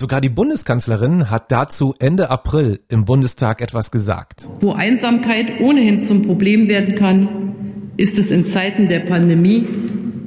Sogar 0.00 0.20
die 0.20 0.28
Bundeskanzlerin 0.28 1.28
hat 1.28 1.50
dazu 1.50 1.92
Ende 1.98 2.30
April 2.30 2.78
im 2.88 3.04
Bundestag 3.04 3.60
etwas 3.60 3.90
gesagt. 3.90 4.48
Wo 4.60 4.70
Einsamkeit 4.70 5.60
ohnehin 5.60 6.04
zum 6.04 6.24
Problem 6.24 6.68
werden 6.68 6.94
kann, 6.94 7.90
ist 7.96 8.16
es 8.16 8.30
in 8.30 8.46
Zeiten 8.46 8.86
der 8.88 9.00
Pandemie 9.00 9.66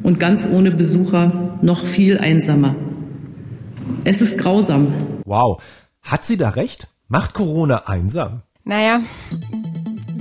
und 0.04 0.20
ganz 0.20 0.46
ohne 0.46 0.72
Besucher 0.72 1.58
noch 1.62 1.86
viel 1.86 2.18
einsamer. 2.18 2.76
Es 4.04 4.22
ist 4.22 4.38
grausam. 4.38 5.22
Wow. 5.24 5.64
Hat 6.04 6.26
sie 6.26 6.36
da 6.36 6.50
recht? 6.50 6.90
Macht 7.08 7.34
Corona 7.34 7.84
einsam? 7.88 8.42
Naja, 8.66 9.00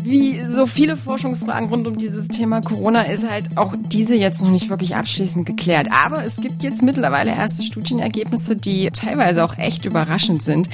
wie 0.02 0.44
so 0.44 0.66
viele 0.66 0.96
Forschungsfragen 0.96 1.68
rund 1.68 1.86
um 1.86 1.98
dieses 1.98 2.28
Thema 2.28 2.60
Corona 2.60 3.02
ist 3.02 3.28
halt 3.28 3.56
auch 3.56 3.74
diese 3.76 4.16
jetzt 4.16 4.40
noch 4.40 4.50
nicht 4.50 4.68
wirklich 4.70 4.96
abschließend 4.96 5.46
geklärt. 5.46 5.88
Aber 5.90 6.24
es 6.24 6.40
gibt 6.40 6.62
jetzt 6.62 6.82
mittlerweile 6.82 7.30
erste 7.30 7.62
Studienergebnisse, 7.62 8.56
die 8.56 8.90
teilweise 8.90 9.44
auch 9.44 9.58
echt 9.58 9.84
überraschend 9.84 10.42
sind. 10.42 10.68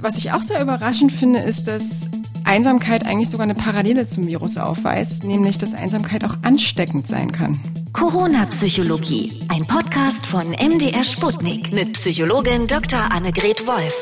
Was 0.00 0.16
ich 0.18 0.32
auch 0.32 0.42
sehr 0.42 0.60
überraschend 0.60 1.12
finde, 1.12 1.40
ist, 1.40 1.68
dass 1.68 2.08
Einsamkeit 2.44 3.04
eigentlich 3.04 3.28
sogar 3.28 3.44
eine 3.44 3.54
Parallele 3.54 4.06
zum 4.06 4.26
Virus 4.26 4.56
aufweist, 4.56 5.24
nämlich 5.24 5.58
dass 5.58 5.74
Einsamkeit 5.74 6.24
auch 6.24 6.36
ansteckend 6.42 7.06
sein 7.06 7.32
kann. 7.32 7.60
Corona-Psychologie, 7.92 9.40
ein 9.48 9.66
Podcast 9.66 10.26
von 10.26 10.50
MDR 10.50 11.02
Sputnik 11.02 11.72
mit 11.72 11.94
Psychologin 11.94 12.66
Dr. 12.66 13.10
Annegret 13.10 13.66
Wolf. 13.66 13.96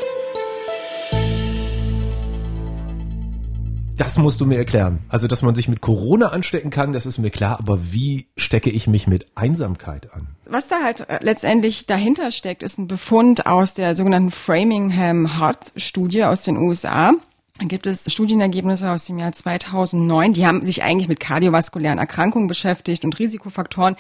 Das 4.05 4.19
musst 4.19 4.43
du 4.43 4.45
mir 4.45 4.59
erklären. 4.59 4.99
Also, 5.09 5.29
dass 5.29 5.41
man 5.41 5.55
sich 5.55 5.67
mit 5.67 5.81
Corona 5.81 6.27
anstecken 6.27 6.69
kann, 6.69 6.93
das 6.93 7.07
ist 7.07 7.17
mir 7.17 7.31
klar, 7.31 7.59
aber 7.59 7.91
wie 7.91 8.27
stecke 8.37 8.69
ich 8.69 8.87
mich 8.87 9.07
mit 9.07 9.29
Einsamkeit 9.35 10.13
an? 10.13 10.27
Was 10.45 10.69
da 10.69 10.83
halt 10.85 11.09
äh, 11.09 11.21
letztendlich 11.23 11.87
dahinter 11.87 12.31
steckt, 12.31 12.63
ist 12.63 12.79
ein 12.79 12.87
Befund 12.87 13.47
aus 13.47 13.73
der 13.73 13.95
sogenannten 13.95 14.31
Framingham 14.31 15.39
Heart 15.39 15.73
Studie 15.77 16.25
aus 16.25 16.43
den 16.43 16.59
USA. 16.59 17.15
Gibt 17.61 17.87
es 17.87 18.13
Studienergebnisse 18.13 18.91
aus 18.91 19.07
dem 19.07 19.17
Jahr 19.17 19.31
2009, 19.31 20.33
die 20.33 20.45
haben 20.45 20.67
sich 20.67 20.83
eigentlich 20.83 21.07
mit 21.07 21.21
kardiovaskulären 21.21 21.99
Erkrankungen 21.99 22.49
beschäftigt 22.49 23.05
und 23.05 23.17
Risikofaktoren, 23.17 23.95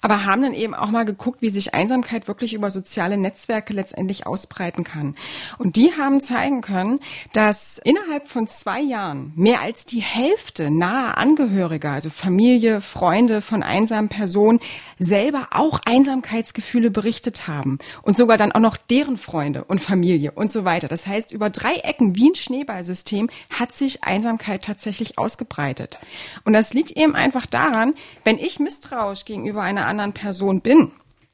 aber 0.00 0.24
haben 0.24 0.42
dann 0.42 0.52
eben 0.52 0.74
auch 0.74 0.90
mal 0.90 1.04
geguckt, 1.04 1.40
wie 1.40 1.48
sich 1.48 1.74
Einsamkeit 1.74 2.26
wirklich 2.26 2.54
über 2.54 2.72
soziale 2.72 3.16
Netzwerke 3.16 3.72
letztendlich 3.72 4.26
ausbreiten 4.26 4.82
kann. 4.82 5.14
Und 5.58 5.76
die 5.76 5.92
haben 5.96 6.20
zeigen 6.20 6.60
können, 6.60 6.98
dass 7.32 7.78
innerhalb 7.78 8.26
von 8.26 8.48
zwei 8.48 8.80
Jahren 8.80 9.32
mehr 9.36 9.62
als 9.62 9.84
die 9.84 10.02
Hälfte 10.02 10.72
nahe 10.72 11.16
Angehöriger, 11.16 11.92
also 11.92 12.10
Familie, 12.10 12.80
Freunde 12.80 13.42
von 13.42 13.62
einsamen 13.62 14.08
Personen, 14.08 14.58
selber 14.98 15.50
auch 15.52 15.78
Einsamkeitsgefühle 15.84 16.90
berichtet 16.90 17.46
haben 17.46 17.78
und 18.02 18.16
sogar 18.16 18.38
dann 18.38 18.50
auch 18.50 18.60
noch 18.60 18.76
deren 18.76 19.18
Freunde 19.18 19.62
und 19.62 19.80
Familie 19.80 20.32
und 20.32 20.50
so 20.50 20.64
weiter. 20.64 20.88
Das 20.88 21.06
heißt, 21.06 21.30
über 21.30 21.48
drei 21.48 21.74
Ecken 21.74 22.16
wie 22.16 22.30
ein 22.30 22.34
Schneeball 22.34 22.87
System 22.88 23.30
hat 23.56 23.72
sich 23.72 24.02
Einsamkeit 24.02 24.64
tatsächlich 24.64 25.18
ausgebreitet. 25.18 25.98
Und 26.44 26.52
das 26.52 26.74
liegt 26.74 26.90
eben 26.90 27.14
einfach 27.14 27.46
daran, 27.46 27.94
wenn 28.24 28.38
ich 28.38 28.58
misstrauisch 28.58 29.24
gegenüber 29.24 29.62
einer 29.62 29.86
anderen 29.86 30.12
Person 30.12 30.60
bin, 30.60 30.90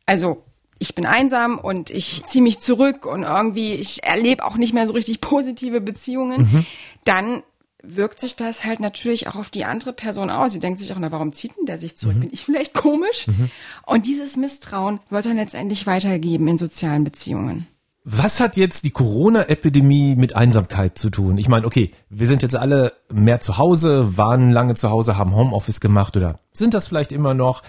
also 0.06 0.44
ich 0.78 0.94
bin 0.94 1.06
einsam 1.06 1.58
und 1.58 1.90
ich 1.90 2.24
ziehe 2.26 2.42
mich 2.42 2.58
zurück 2.58 3.06
und 3.06 3.22
irgendwie 3.22 3.74
ich 3.74 4.04
erlebe 4.04 4.44
auch 4.44 4.56
nicht 4.56 4.74
mehr 4.74 4.86
so 4.86 4.92
richtig 4.92 5.20
positive 5.20 5.80
Beziehungen, 5.80 6.42
mhm. 6.42 6.66
dann 7.04 7.42
wirkt 7.86 8.20
sich 8.20 8.36
das 8.36 8.64
halt 8.64 8.80
natürlich 8.80 9.28
auch 9.28 9.36
auf 9.36 9.50
die 9.50 9.64
andere 9.64 9.92
Person 9.92 10.30
aus. 10.30 10.52
Sie 10.52 10.60
denkt 10.60 10.80
sich 10.80 10.92
auch, 10.92 10.98
na, 10.98 11.12
warum 11.12 11.32
zieht 11.32 11.56
denn 11.56 11.66
der 11.66 11.78
sich 11.78 11.96
zurück? 11.96 12.16
Mhm. 12.16 12.20
Bin 12.20 12.30
ich 12.32 12.44
vielleicht 12.44 12.74
komisch? 12.74 13.26
Mhm. 13.26 13.50
Und 13.86 14.06
dieses 14.06 14.36
Misstrauen 14.36 15.00
wird 15.10 15.26
dann 15.26 15.36
letztendlich 15.36 15.86
weitergegeben 15.86 16.48
in 16.48 16.58
sozialen 16.58 17.04
Beziehungen. 17.04 17.66
Was 18.06 18.38
hat 18.38 18.58
jetzt 18.58 18.84
die 18.84 18.90
Corona-Epidemie 18.90 20.14
mit 20.14 20.36
Einsamkeit 20.36 20.98
zu 20.98 21.08
tun? 21.08 21.38
Ich 21.38 21.48
meine, 21.48 21.66
okay, 21.66 21.90
wir 22.10 22.26
sind 22.26 22.42
jetzt 22.42 22.54
alle 22.54 22.92
mehr 23.10 23.40
zu 23.40 23.56
Hause, 23.56 24.18
waren 24.18 24.50
lange 24.50 24.74
zu 24.74 24.90
Hause, 24.90 25.16
haben 25.16 25.34
Homeoffice 25.34 25.80
gemacht 25.80 26.14
oder 26.14 26.38
sind 26.52 26.74
das 26.74 26.86
vielleicht 26.86 27.12
immer 27.12 27.32
noch? 27.32 27.62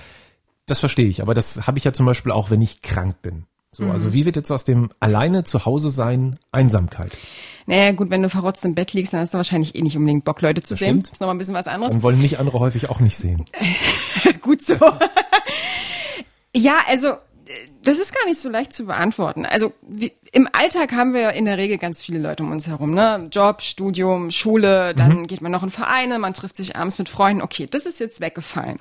Das 0.66 0.82
verstehe 0.82 1.08
ich, 1.08 1.22
aber 1.22 1.34
das 1.34 1.68
habe 1.68 1.78
ich 1.78 1.86
ja 1.86 1.94
zum 1.94 2.06
Beispiel 2.06 2.34
auch, 2.34 2.50
wenn 2.50 2.62
ich 2.62 2.82
krank 2.82 3.22
bin. 3.22 3.46
So, 3.72 3.86
mhm. 3.86 3.92
also 3.92 4.12
wie 4.12 4.26
wird 4.26 4.36
jetzt 4.36 4.52
aus 4.52 4.66
dem 4.66 4.90
alleine 5.00 5.46
zu 5.46 5.66
Hause 5.66 5.90
sein 5.90 6.38
Einsamkeit? 6.52 7.18
Naja, 7.66 7.94
gut, 7.94 8.10
wenn 8.10 8.22
du 8.22 8.30
verrotzt 8.30 8.66
im 8.66 8.76
Bett 8.76 8.92
liegst, 8.92 9.14
dann 9.14 9.22
hast 9.22 9.34
du 9.34 9.38
wahrscheinlich 9.38 9.74
eh 9.76 9.82
nicht 9.82 9.96
unbedingt 9.96 10.26
Bock, 10.26 10.42
Leute 10.42 10.62
zu 10.64 10.74
das 10.74 10.80
sehen. 10.80 10.90
Stimmt. 10.90 11.04
Das 11.04 11.12
ist 11.14 11.22
nochmal 11.22 11.36
ein 11.36 11.38
bisschen 11.38 11.56
was 11.56 11.68
anderes. 11.68 11.94
Dann 11.94 12.04
wollen 12.04 12.22
mich 12.22 12.40
andere 12.40 12.60
häufig 12.60 12.90
auch 12.90 13.00
nicht 13.00 13.16
sehen. 13.16 13.46
gut 14.42 14.62
so. 14.62 14.76
ja, 16.54 16.74
also 16.90 17.14
das 17.84 18.00
ist 18.00 18.14
gar 18.14 18.26
nicht 18.26 18.40
so 18.40 18.50
leicht 18.50 18.74
zu 18.74 18.86
beantworten. 18.86 19.46
Also 19.46 19.74
wie, 19.82 20.14
im 20.36 20.50
Alltag 20.52 20.92
haben 20.92 21.14
wir 21.14 21.32
in 21.32 21.46
der 21.46 21.58
Regel 21.58 21.78
ganz 21.78 22.02
viele 22.02 22.20
Leute 22.20 22.44
um 22.44 22.52
uns 22.52 22.68
herum. 22.68 22.94
Ne? 22.94 23.30
Job, 23.32 23.62
Studium, 23.62 24.32
Schule, 24.32 24.94
dann 24.94 25.20
mhm. 25.20 25.28
geht 25.28 25.40
man 25.40 25.50
noch 25.50 25.64
in 25.64 25.70
Vereine, 25.70 26.20
man 26.20 26.34
trifft 26.34 26.58
sich 26.58 26.76
abends 26.76 26.98
mit 26.98 27.08
Freunden. 27.08 27.42
Okay, 27.42 27.68
das 27.72 27.86
ist 27.86 28.02
jetzt 28.02 28.20
weggefallen. 28.20 28.80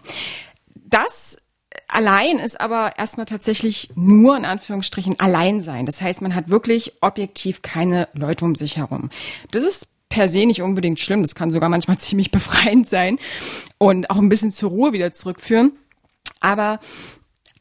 Das 0.75 1.39
allein 1.87 2.41
ist 2.41 2.61
aber 2.61 2.99
erstmal 2.99 3.27
tatsächlich 3.27 3.91
nur 3.95 4.37
in 4.37 4.45
Anführungsstrichen 4.45 5.21
allein 5.21 5.61
sein. 5.61 5.87
Das 5.87 6.01
heißt, 6.01 6.23
man 6.23 6.35
hat 6.35 6.49
wirklich 6.49 6.95
objektiv 7.03 7.63
keine 7.63 8.09
Leute 8.15 8.45
um 8.45 8.57
sich 8.57 8.77
herum. 8.77 9.11
Das 9.53 9.63
ist 9.63 9.87
per 10.09 10.27
se 10.27 10.47
nicht 10.47 10.61
unbedingt 10.61 10.99
schlimm. 10.99 11.23
Das 11.23 11.37
kann 11.37 11.53
sogar 11.53 11.69
manchmal 11.69 11.99
ziemlich 12.01 12.33
befreiend 12.33 12.89
sein 12.89 13.21
und 13.79 14.11
auch 14.11 14.17
ein 14.17 14.29
bisschen 14.29 14.51
zur 14.51 14.71
Ruhe 14.71 14.93
wieder 14.93 15.13
zurückführen. 15.13 15.71
Aber 16.41 16.81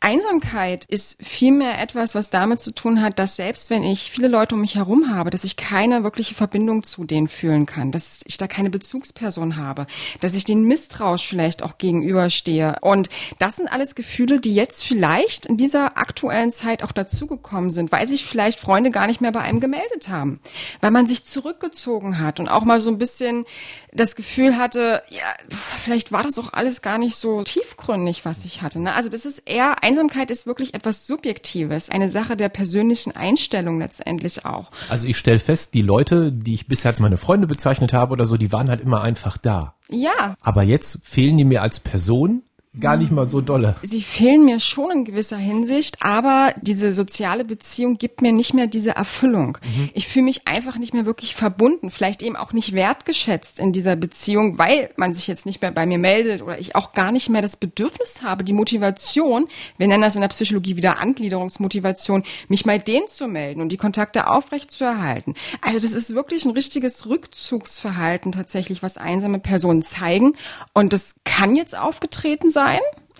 Einsamkeit 0.03 0.84
ist 0.84 1.16
vielmehr 1.24 1.80
etwas, 1.80 2.14
was 2.14 2.30
damit 2.30 2.59
zu 2.59 2.74
tun 2.74 3.02
hat, 3.02 3.19
dass 3.19 3.38
selbst 3.38 3.69
wenn 3.69 3.84
ich 3.84 4.12
viele 4.12 4.28
Leute 4.28 4.56
um 4.56 4.62
mich 4.62 4.75
herum 4.75 5.16
habe, 5.16 5.30
dass 5.30 5.46
ich 5.46 5.56
keine 5.56 6.03
wirkliche 6.03 6.36
Verbindung 6.36 6.84
zu 6.84 7.06
denen 7.06 7.30
fühlen 7.30 7.66
kann, 7.66 7.94
dass 7.94 8.19
ich 8.25 8.38
da 8.38 8.47
keine 8.47 8.69
Bezugsperson 8.69 9.56
habe, 9.56 9.88
dass 10.19 10.36
ich 10.36 10.44
den 10.44 10.63
Misstrauisch 10.63 11.25
vielleicht 11.25 11.63
auch 11.63 11.78
gegenüberstehe. 11.78 12.75
Und 12.81 13.08
das 13.40 13.56
sind 13.56 13.72
alles 13.72 13.96
Gefühle, 13.96 14.42
die 14.42 14.53
jetzt 14.53 14.84
vielleicht 14.84 15.46
in 15.46 15.56
dieser 15.56 15.97
aktuellen 15.97 16.52
Zeit 16.52 16.84
auch 16.84 16.92
dazugekommen 16.92 17.72
sind, 17.72 17.94
weil 17.94 18.06
sich 18.06 18.25
vielleicht 18.25 18.59
Freunde 18.59 18.92
gar 18.92 19.08
nicht 19.08 19.22
mehr 19.22 19.31
bei 19.31 19.40
einem 19.40 19.62
gemeldet 19.62 20.09
haben, 20.09 20.42
weil 20.81 20.92
man 20.92 21.08
sich 21.08 21.24
zurückgezogen 21.24 22.19
hat 22.19 22.42
und 22.42 22.50
auch 22.50 22.66
mal 22.66 22.81
so 22.81 22.90
ein 22.90 22.97
bisschen 22.97 23.46
das 23.94 24.18
Gefühl 24.18 24.58
hatte, 24.58 25.03
ja, 25.09 25.34
vielleicht 25.50 26.12
war 26.12 26.24
das 26.24 26.38
auch 26.40 26.52
alles 26.52 26.81
gar 26.81 26.97
nicht 26.97 27.16
so 27.16 27.44
tiefgründig, 27.44 28.25
was 28.25 28.44
ich 28.44 28.62
hatte. 28.62 28.81
Ne? 28.81 28.94
Also 28.94 29.08
das 29.08 29.25
ist 29.25 29.44
eher 29.46 29.81
ein 29.81 29.93
Einsamkeit 29.94 30.31
ist 30.31 30.48
wirklich 30.48 30.74
etwas 30.74 31.06
Subjektives, 31.06 31.92
eine 31.92 32.09
Sache 32.09 32.36
der 32.36 32.50
persönlichen 32.50 33.16
Einstellung 33.16 33.80
letztendlich 33.80 34.44
auch. 34.44 34.72
Also 34.90 35.08
ich 35.08 35.20
stelle 35.20 35.38
fest, 35.38 35.76
die 35.76 35.84
Leute, 35.84 36.31
die 36.31 36.56
ich 36.56 36.68
bisher 36.68 36.90
als 36.90 37.00
meine 37.00 37.18
Freunde 37.18 37.46
bezeichnet 37.46 37.94
habe 37.94 38.12
oder 38.14 38.26
so, 38.26 38.36
die 38.36 38.52
waren 38.52 38.72
halt 38.72 38.81
immer 38.81 39.04
einfach 39.04 39.38
da. 39.38 39.76
Ja. 39.90 40.34
Aber 40.42 40.64
jetzt 40.64 41.02
fehlen 41.04 41.38
die 41.38 41.46
mir 41.46 41.62
als 41.62 41.80
Person 41.80 42.42
gar 42.79 42.97
nicht 42.97 43.11
mal 43.11 43.28
so 43.28 43.41
dolle. 43.41 43.75
Sie 43.84 44.01
fehlen 44.01 44.45
mir 44.45 44.59
schon 44.59 44.89
in 44.91 45.06
gewisser 45.06 45.38
Hinsicht, 45.38 45.97
aber 46.01 46.53
diese 46.61 46.94
soziale 46.94 47.45
Beziehung 47.45 47.97
gibt 47.97 48.22
mir 48.22 48.31
nicht 48.31 48.53
mehr 48.53 48.67
diese 48.67 48.91
Erfüllung. 48.91 49.59
Mhm. 49.63 49.89
Ich 49.94 50.07
fühle 50.07 50.25
mich 50.25 50.47
einfach 50.47 50.78
nicht 50.78 50.94
mehr 50.94 51.06
wirklich 51.06 51.35
verbunden, 51.35 51.91
vielleicht 51.91 52.23
eben 52.23 52.35
auch 52.35 52.51
nicht 52.51 52.73
wertgeschätzt 52.73 53.59
in 53.59 53.73
dieser 53.73 53.95
Beziehung, 53.95 54.57
weil 54.57 54.89
man 54.95 55.13
sich 55.13 55.28
jetzt 55.28 55.45
nicht 55.45 55.62
mehr 55.62 55.72
bei 55.72 55.85
mir 55.85 56.00
meldet 56.00 56.41
oder 56.41 56.57
ich 56.57 56.75
auch 56.75 56.94
gar 56.94 57.12
nicht 57.12 57.29
mehr 57.29 57.44
das 57.44 57.57
Bedürfnis 57.57 58.23
habe, 58.23 58.44
die 58.44 58.53
Motivation, 58.53 59.47
wir 59.78 59.88
nennen 59.88 60.01
das 60.01 60.16
in 60.16 60.22
der 60.22 60.29
Psychologie 60.29 60.75
wieder 60.75 61.00
Angliederungsmotivation, 61.00 62.23
mich 62.47 62.66
mal 62.66 62.79
denen 62.79 63.07
zu 63.07 63.28
melden 63.28 63.62
und 63.62 63.69
die 63.69 63.78
Kontakte 63.78 64.28
aufrecht 64.28 64.72
zu 64.72 64.83
erhalten. 64.83 65.35
Also 65.62 65.79
das 65.79 65.94
ist 65.94 66.16
wirklich 66.16 66.45
ein 66.45 66.51
richtiges 66.51 67.06
Rückzugsverhalten 67.06 68.31
tatsächlich, 68.31 68.81
was 68.81 68.97
einsame 68.97 69.38
Personen 69.38 69.83
zeigen 69.83 70.33
und 70.73 70.91
das 70.91 71.16
kann 71.23 71.56
jetzt 71.56 71.78
aufgetreten 71.78 72.50
sein 72.50 72.62
sein, 72.63 72.79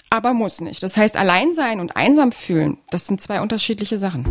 aber 0.10 0.34
muss 0.34 0.62
nicht. 0.62 0.84
Das 0.84 0.96
heißt, 0.96 1.18
allein 1.18 1.54
sein 1.54 1.80
und 1.80 1.96
einsam 1.96 2.32
fühlen, 2.32 2.78
das 2.90 3.08
sind 3.08 3.22
zwei 3.22 3.42
unterschiedliche 3.42 3.98
Sachen. 3.98 4.26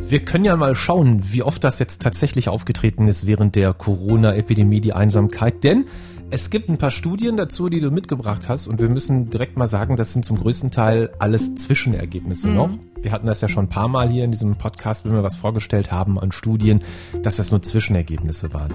Wir 0.00 0.24
können 0.24 0.44
ja 0.44 0.56
mal 0.56 0.76
schauen, 0.76 1.20
wie 1.32 1.42
oft 1.42 1.64
das 1.64 1.78
jetzt 1.78 2.02
tatsächlich 2.02 2.50
aufgetreten 2.50 3.08
ist 3.08 3.26
während 3.26 3.56
der 3.56 3.72
Corona-Epidemie, 3.72 4.82
die 4.82 4.92
Einsamkeit. 4.92 5.64
Denn 5.64 5.86
es 6.30 6.50
gibt 6.50 6.68
ein 6.68 6.76
paar 6.76 6.90
Studien 6.90 7.38
dazu, 7.38 7.70
die 7.70 7.80
du 7.80 7.90
mitgebracht 7.90 8.48
hast 8.48 8.66
und 8.66 8.80
wir 8.80 8.90
müssen 8.90 9.30
direkt 9.30 9.56
mal 9.56 9.68
sagen, 9.68 9.96
das 9.96 10.12
sind 10.12 10.26
zum 10.26 10.38
größten 10.38 10.70
Teil 10.70 11.10
alles 11.18 11.54
Zwischenergebnisse 11.54 12.48
mhm. 12.48 12.54
noch. 12.54 12.78
Wir 13.02 13.10
hatten 13.10 13.26
das 13.26 13.40
ja 13.40 13.48
schon 13.48 13.64
ein 13.64 13.68
paar 13.68 13.88
Mal 13.88 14.08
hier 14.08 14.24
in 14.24 14.30
diesem 14.30 14.56
Podcast, 14.56 15.04
wenn 15.04 15.12
wir 15.12 15.24
was 15.24 15.34
vorgestellt 15.34 15.90
haben 15.90 16.18
an 16.18 16.30
Studien, 16.30 16.82
dass 17.22 17.36
das 17.36 17.50
nur 17.50 17.60
Zwischenergebnisse 17.60 18.54
waren. 18.54 18.72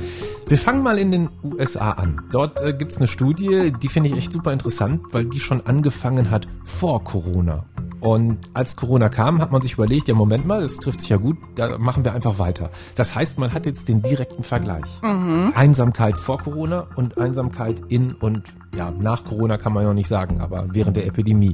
Wir 0.47 0.57
fangen 0.57 0.83
mal 0.83 0.99
in 0.99 1.11
den 1.11 1.29
USA 1.43 1.91
an. 1.91 2.21
Dort 2.31 2.61
äh, 2.61 2.73
gibt's 2.73 2.97
eine 2.97 3.07
Studie, 3.07 3.71
die 3.81 3.87
finde 3.87 4.09
ich 4.09 4.17
echt 4.17 4.33
super 4.33 4.51
interessant, 4.51 5.01
weil 5.11 5.25
die 5.25 5.39
schon 5.39 5.65
angefangen 5.65 6.29
hat 6.29 6.47
vor 6.65 7.03
Corona. 7.03 7.65
Und 7.99 8.37
als 8.53 8.75
Corona 8.75 9.09
kam, 9.09 9.41
hat 9.41 9.51
man 9.51 9.61
sich 9.61 9.73
überlegt, 9.73 10.07
ja 10.07 10.13
Moment 10.13 10.45
mal, 10.45 10.61
das 10.61 10.77
trifft 10.77 11.01
sich 11.01 11.09
ja 11.09 11.17
gut, 11.17 11.37
da 11.55 11.77
machen 11.77 12.05
wir 12.05 12.13
einfach 12.13 12.37
weiter. 12.37 12.69
Das 12.95 13.15
heißt, 13.15 13.39
man 13.39 13.53
hat 13.53 13.65
jetzt 13.65 13.89
den 13.89 14.01
direkten 14.01 14.43
Vergleich. 14.43 14.85
Mhm. 15.01 15.51
Einsamkeit 15.55 16.17
vor 16.17 16.37
Corona 16.37 16.87
und 16.95 17.17
Einsamkeit 17.17 17.81
in 17.89 18.13
und 18.13 18.43
ja, 18.75 18.91
nach 18.91 19.23
Corona 19.23 19.57
kann 19.57 19.73
man 19.73 19.83
noch 19.83 19.95
nicht 19.95 20.07
sagen, 20.07 20.41
aber 20.41 20.67
während 20.73 20.97
der 20.97 21.07
Epidemie. 21.07 21.53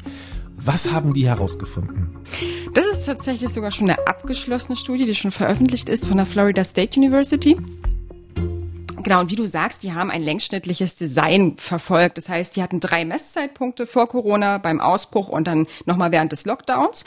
Was 0.56 0.92
haben 0.92 1.14
die 1.14 1.28
herausgefunden? 1.28 2.18
Das 2.74 2.86
ist 2.86 3.06
tatsächlich 3.06 3.50
sogar 3.52 3.72
schon 3.72 3.90
eine 3.90 4.08
abgeschlossene 4.08 4.78
Studie, 4.78 5.06
die 5.06 5.16
schon 5.16 5.32
veröffentlicht 5.32 5.90
ist 5.90 6.08
von 6.08 6.18
der 6.18 6.26
Florida 6.26 6.64
State 6.64 7.00
University. 7.00 7.58
Genau, 9.04 9.20
und 9.20 9.30
wie 9.30 9.36
du 9.36 9.46
sagst, 9.46 9.84
die 9.84 9.94
haben 9.94 10.10
ein 10.10 10.24
längsschnittliches 10.24 10.96
Design 10.96 11.58
verfolgt. 11.58 12.18
Das 12.18 12.30
heißt, 12.30 12.56
die 12.56 12.64
hatten 12.64 12.80
drei 12.80 13.04
Messzeitpunkte 13.04 13.86
vor 13.86 14.08
Corona, 14.08 14.60
beim 14.60 14.80
Ausbruch 14.80 15.28
und 15.28 15.46
dann 15.46 15.68
nochmal 15.86 16.14
während 16.14 16.32
des 16.32 16.46
Lockdowns 16.46 17.04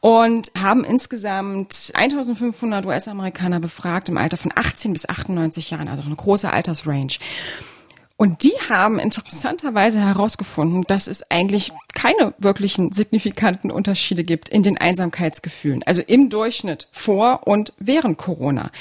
und 0.00 0.50
haben 0.60 0.82
insgesamt 0.82 1.92
1500 1.94 2.84
US-Amerikaner 2.84 3.60
befragt 3.60 4.08
im 4.08 4.18
Alter 4.18 4.36
von 4.36 4.50
18 4.52 4.92
bis 4.92 5.08
98 5.08 5.70
Jahren, 5.70 5.86
also 5.86 6.02
eine 6.02 6.16
große 6.16 6.52
Altersrange. 6.52 7.18
Und 8.20 8.42
die 8.42 8.52
haben 8.68 8.98
interessanterweise 8.98 9.98
herausgefunden, 9.98 10.82
dass 10.82 11.06
es 11.06 11.30
eigentlich 11.30 11.72
keine 11.94 12.34
wirklichen 12.36 12.92
signifikanten 12.92 13.70
Unterschiede 13.70 14.24
gibt 14.24 14.50
in 14.50 14.62
den 14.62 14.76
Einsamkeitsgefühlen. 14.76 15.82
Also 15.84 16.02
im 16.02 16.28
Durchschnitt 16.28 16.88
vor 16.92 17.46
und 17.46 17.72
während 17.78 18.18
Corona. 18.18 18.72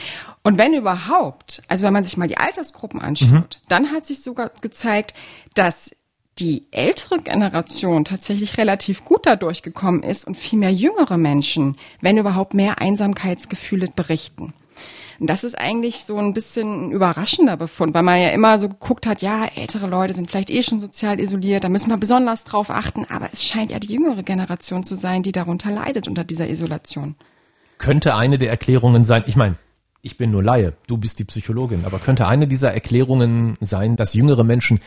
Und 0.44 0.57
wenn 0.57 0.74
überhaupt, 0.74 1.62
also 1.69 1.86
wenn 1.86 1.94
man 1.94 2.03
sich 2.03 2.18
mal 2.18 2.27
die 2.27 2.38
Altersgruppen 2.38 3.00
anschaut, 3.00 3.31
mhm. 3.62 3.68
dann 3.69 3.91
hat 3.94 4.06
sich 4.06 4.21
sogar 4.24 4.51
gezeigt, 4.59 5.13
dass 5.56 5.95
die 6.38 6.65
ältere 6.71 7.21
Generation 7.21 8.03
tatsächlich 8.03 8.57
relativ 8.57 9.06
gut 9.06 9.25
dadurch 9.25 9.62
gekommen 9.62 10.03
ist 10.03 10.27
und 10.27 10.35
viel 10.35 10.59
mehr 10.59 10.74
jüngere 10.74 11.15
Menschen, 11.15 11.77
wenn 12.01 12.18
überhaupt 12.18 12.53
mehr 12.53 12.81
Einsamkeitsgefühle 12.81 13.88
berichten. 13.95 14.53
Und 15.19 15.30
das 15.30 15.44
ist 15.44 15.60
eigentlich 15.60 16.06
so 16.06 16.18
ein 16.18 16.33
bisschen 16.33 16.88
ein 16.88 16.92
überraschender 16.92 17.57
Befund, 17.57 17.94
weil 17.94 18.04
man 18.04 18.19
ja 18.19 18.30
immer 18.30 18.57
so 18.57 18.69
geguckt 18.69 19.06
hat, 19.06 19.21
ja, 19.21 19.45
ältere 19.56 19.88
Leute 19.88 20.13
sind 20.13 20.30
vielleicht 20.30 20.50
eh 20.50 20.63
schon 20.63 20.80
sozial 20.80 21.19
isoliert, 21.19 21.63
da 21.63 21.69
müssen 21.69 21.89
wir 21.89 21.98
besonders 21.98 22.45
drauf 22.45 22.69
achten, 22.69 23.06
aber 23.10 23.30
es 23.31 23.44
scheint 23.44 23.71
ja 23.71 23.80
die 23.80 23.94
jüngere 23.94 24.24
Generation 24.24 24.83
zu 24.83 24.95
sein, 24.95 25.24
die 25.24 25.31
darunter 25.31 25.71
leidet 25.71 26.07
unter 26.07 26.24
dieser 26.24 26.50
Isolation. 26.50 27.16
Könnte 27.77 28.16
eine 28.16 28.38
der 28.38 28.50
Erklärungen 28.50 29.04
sein, 29.04 29.24
ich 29.25 29.36
meine, 29.36 29.56
ich 30.01 30.18
bin 30.18 30.31
nur 30.31 30.44
Laie, 30.44 30.74
du 30.88 30.98
bist 30.98 31.19
die 31.19 31.25
Psychologin, 31.25 31.83
aber 31.86 32.00
könnte 32.00 32.27
eine 32.27 32.48
dieser 32.48 32.74
Erklärungen 32.74 33.57
sein, 33.60 33.98
dass 33.98 34.13
jüngere 34.13 34.45
Menschen 34.45 34.80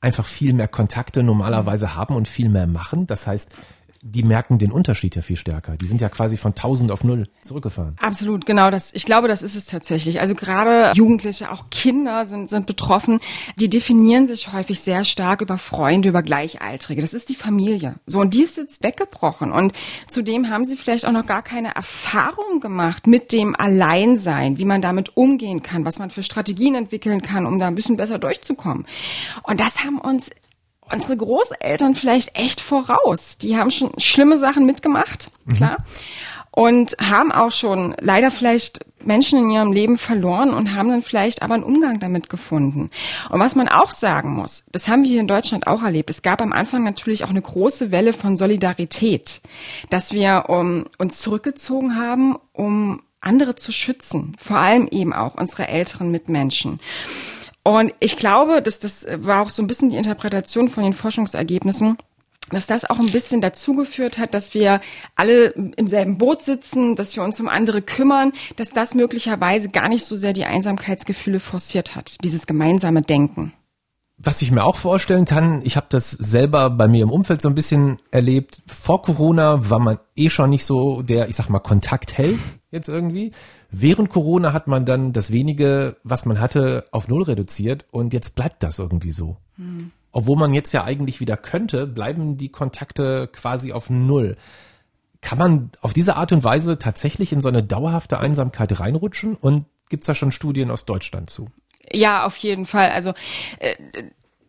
einfach 0.00 0.24
viel 0.24 0.52
mehr 0.52 0.68
Kontakte 0.68 1.22
normalerweise 1.22 1.94
haben 1.94 2.14
und 2.14 2.26
viel 2.26 2.48
mehr 2.48 2.66
machen? 2.66 3.06
Das 3.06 3.26
heißt, 3.26 3.52
die 4.08 4.22
merken 4.22 4.58
den 4.58 4.70
Unterschied 4.70 5.16
ja 5.16 5.22
viel 5.22 5.36
stärker. 5.36 5.76
Die 5.76 5.86
sind 5.86 6.00
ja 6.00 6.08
quasi 6.08 6.36
von 6.36 6.52
1000 6.52 6.92
auf 6.92 7.02
null 7.04 7.28
zurückgefahren. 7.40 7.96
Absolut, 8.00 8.46
genau. 8.46 8.70
Das, 8.70 8.94
ich 8.94 9.04
glaube, 9.04 9.28
das 9.28 9.42
ist 9.42 9.56
es 9.56 9.66
tatsächlich. 9.66 10.20
Also 10.20 10.34
gerade 10.34 10.92
Jugendliche, 10.94 11.50
auch 11.50 11.70
Kinder 11.70 12.26
sind, 12.26 12.48
sind 12.50 12.66
betroffen. 12.66 13.20
Die 13.56 13.68
definieren 13.68 14.26
sich 14.26 14.52
häufig 14.52 14.80
sehr 14.80 15.04
stark 15.04 15.40
über 15.40 15.58
Freunde, 15.58 16.08
über 16.08 16.22
Gleichaltrige. 16.22 17.02
Das 17.02 17.14
ist 17.14 17.28
die 17.28 17.34
Familie. 17.34 17.96
So, 18.06 18.20
und 18.20 18.34
die 18.34 18.42
ist 18.42 18.56
jetzt 18.56 18.82
weggebrochen. 18.82 19.52
Und 19.52 19.72
zudem 20.06 20.48
haben 20.48 20.64
sie 20.64 20.76
vielleicht 20.76 21.06
auch 21.06 21.12
noch 21.12 21.26
gar 21.26 21.42
keine 21.42 21.74
Erfahrung 21.74 22.60
gemacht 22.60 23.06
mit 23.06 23.32
dem 23.32 23.56
Alleinsein, 23.56 24.58
wie 24.58 24.64
man 24.64 24.82
damit 24.82 25.16
umgehen 25.16 25.62
kann, 25.62 25.84
was 25.84 25.98
man 25.98 26.10
für 26.10 26.22
Strategien 26.22 26.74
entwickeln 26.74 27.22
kann, 27.22 27.46
um 27.46 27.58
da 27.58 27.66
ein 27.66 27.74
bisschen 27.74 27.96
besser 27.96 28.18
durchzukommen. 28.18 28.86
Und 29.42 29.60
das 29.60 29.82
haben 29.82 29.98
uns 29.98 30.30
unsere 30.92 31.16
Großeltern 31.16 31.94
vielleicht 31.94 32.38
echt 32.38 32.60
voraus. 32.60 33.38
Die 33.38 33.56
haben 33.56 33.70
schon 33.70 33.92
schlimme 33.98 34.38
Sachen 34.38 34.66
mitgemacht, 34.66 35.30
mhm. 35.44 35.54
klar. 35.54 35.76
Und 36.50 36.96
haben 36.98 37.32
auch 37.32 37.52
schon 37.52 37.94
leider 38.00 38.30
vielleicht 38.30 38.86
Menschen 39.04 39.38
in 39.38 39.50
ihrem 39.50 39.72
Leben 39.72 39.98
verloren 39.98 40.54
und 40.54 40.74
haben 40.74 40.88
dann 40.88 41.02
vielleicht 41.02 41.42
aber 41.42 41.54
einen 41.54 41.62
Umgang 41.62 42.00
damit 42.00 42.30
gefunden. 42.30 42.90
Und 43.30 43.40
was 43.40 43.54
man 43.54 43.68
auch 43.68 43.92
sagen 43.92 44.30
muss, 44.30 44.64
das 44.72 44.88
haben 44.88 45.02
wir 45.04 45.10
hier 45.10 45.20
in 45.20 45.28
Deutschland 45.28 45.66
auch 45.66 45.82
erlebt. 45.82 46.08
Es 46.08 46.22
gab 46.22 46.40
am 46.40 46.54
Anfang 46.54 46.82
natürlich 46.82 47.24
auch 47.24 47.30
eine 47.30 47.42
große 47.42 47.90
Welle 47.90 48.14
von 48.14 48.38
Solidarität, 48.38 49.42
dass 49.90 50.14
wir 50.14 50.46
um, 50.48 50.86
uns 50.98 51.20
zurückgezogen 51.20 51.96
haben, 51.96 52.36
um 52.52 53.02
andere 53.20 53.54
zu 53.54 53.72
schützen, 53.72 54.36
vor 54.38 54.58
allem 54.58 54.88
eben 54.88 55.12
auch 55.12 55.34
unsere 55.34 55.68
älteren 55.68 56.10
Mitmenschen. 56.10 56.80
Und 57.66 57.92
ich 57.98 58.16
glaube, 58.16 58.62
dass 58.62 58.78
das 58.78 59.04
war 59.10 59.42
auch 59.42 59.50
so 59.50 59.60
ein 59.60 59.66
bisschen 59.66 59.90
die 59.90 59.96
Interpretation 59.96 60.68
von 60.68 60.84
den 60.84 60.92
Forschungsergebnissen, 60.92 61.98
dass 62.50 62.68
das 62.68 62.88
auch 62.88 63.00
ein 63.00 63.10
bisschen 63.10 63.40
dazu 63.40 63.74
geführt 63.74 64.18
hat, 64.18 64.34
dass 64.34 64.54
wir 64.54 64.80
alle 65.16 65.46
im 65.46 65.88
selben 65.88 66.16
Boot 66.16 66.44
sitzen, 66.44 66.94
dass 66.94 67.16
wir 67.16 67.24
uns 67.24 67.40
um 67.40 67.48
andere 67.48 67.82
kümmern, 67.82 68.32
dass 68.54 68.70
das 68.70 68.94
möglicherweise 68.94 69.70
gar 69.70 69.88
nicht 69.88 70.04
so 70.04 70.14
sehr 70.14 70.32
die 70.32 70.44
Einsamkeitsgefühle 70.44 71.40
forciert 71.40 71.96
hat, 71.96 72.18
dieses 72.22 72.46
gemeinsame 72.46 73.02
Denken. 73.02 73.52
Was 74.16 74.42
ich 74.42 74.52
mir 74.52 74.64
auch 74.64 74.76
vorstellen 74.76 75.24
kann, 75.24 75.60
ich 75.64 75.76
habe 75.76 75.88
das 75.90 76.12
selber 76.12 76.70
bei 76.70 76.86
mir 76.86 77.02
im 77.02 77.10
Umfeld 77.10 77.42
so 77.42 77.48
ein 77.48 77.56
bisschen 77.56 77.98
erlebt. 78.12 78.62
Vor 78.66 79.02
Corona 79.02 79.68
war 79.68 79.80
man 79.80 79.98
eh 80.14 80.30
schon 80.30 80.50
nicht 80.50 80.64
so 80.64 81.02
der, 81.02 81.28
ich 81.28 81.34
sag 81.34 81.48
mal, 81.48 81.58
Kontaktheld 81.58 82.38
jetzt 82.70 82.88
irgendwie. 82.88 83.32
Während 83.78 84.08
Corona 84.08 84.54
hat 84.54 84.68
man 84.68 84.86
dann 84.86 85.12
das 85.12 85.32
wenige, 85.32 85.96
was 86.02 86.24
man 86.24 86.40
hatte, 86.40 86.86
auf 86.92 87.08
Null 87.08 87.24
reduziert 87.24 87.84
und 87.90 88.14
jetzt 88.14 88.34
bleibt 88.34 88.62
das 88.62 88.78
irgendwie 88.78 89.10
so. 89.10 89.36
Hm. 89.56 89.90
Obwohl 90.12 90.38
man 90.38 90.54
jetzt 90.54 90.72
ja 90.72 90.84
eigentlich 90.84 91.20
wieder 91.20 91.36
könnte, 91.36 91.86
bleiben 91.86 92.38
die 92.38 92.48
Kontakte 92.48 93.28
quasi 93.30 93.74
auf 93.74 93.90
Null. 93.90 94.38
Kann 95.20 95.36
man 95.36 95.70
auf 95.82 95.92
diese 95.92 96.16
Art 96.16 96.32
und 96.32 96.42
Weise 96.42 96.78
tatsächlich 96.78 97.32
in 97.32 97.42
so 97.42 97.48
eine 97.48 97.62
dauerhafte 97.62 98.18
Einsamkeit 98.18 98.80
reinrutschen? 98.80 99.36
Und 99.36 99.66
gibt's 99.90 100.06
da 100.06 100.14
schon 100.14 100.32
Studien 100.32 100.70
aus 100.70 100.86
Deutschland 100.86 101.28
zu? 101.28 101.48
Ja, 101.92 102.24
auf 102.24 102.38
jeden 102.38 102.64
Fall. 102.64 102.92
Also 102.92 103.12
äh, 103.58 103.74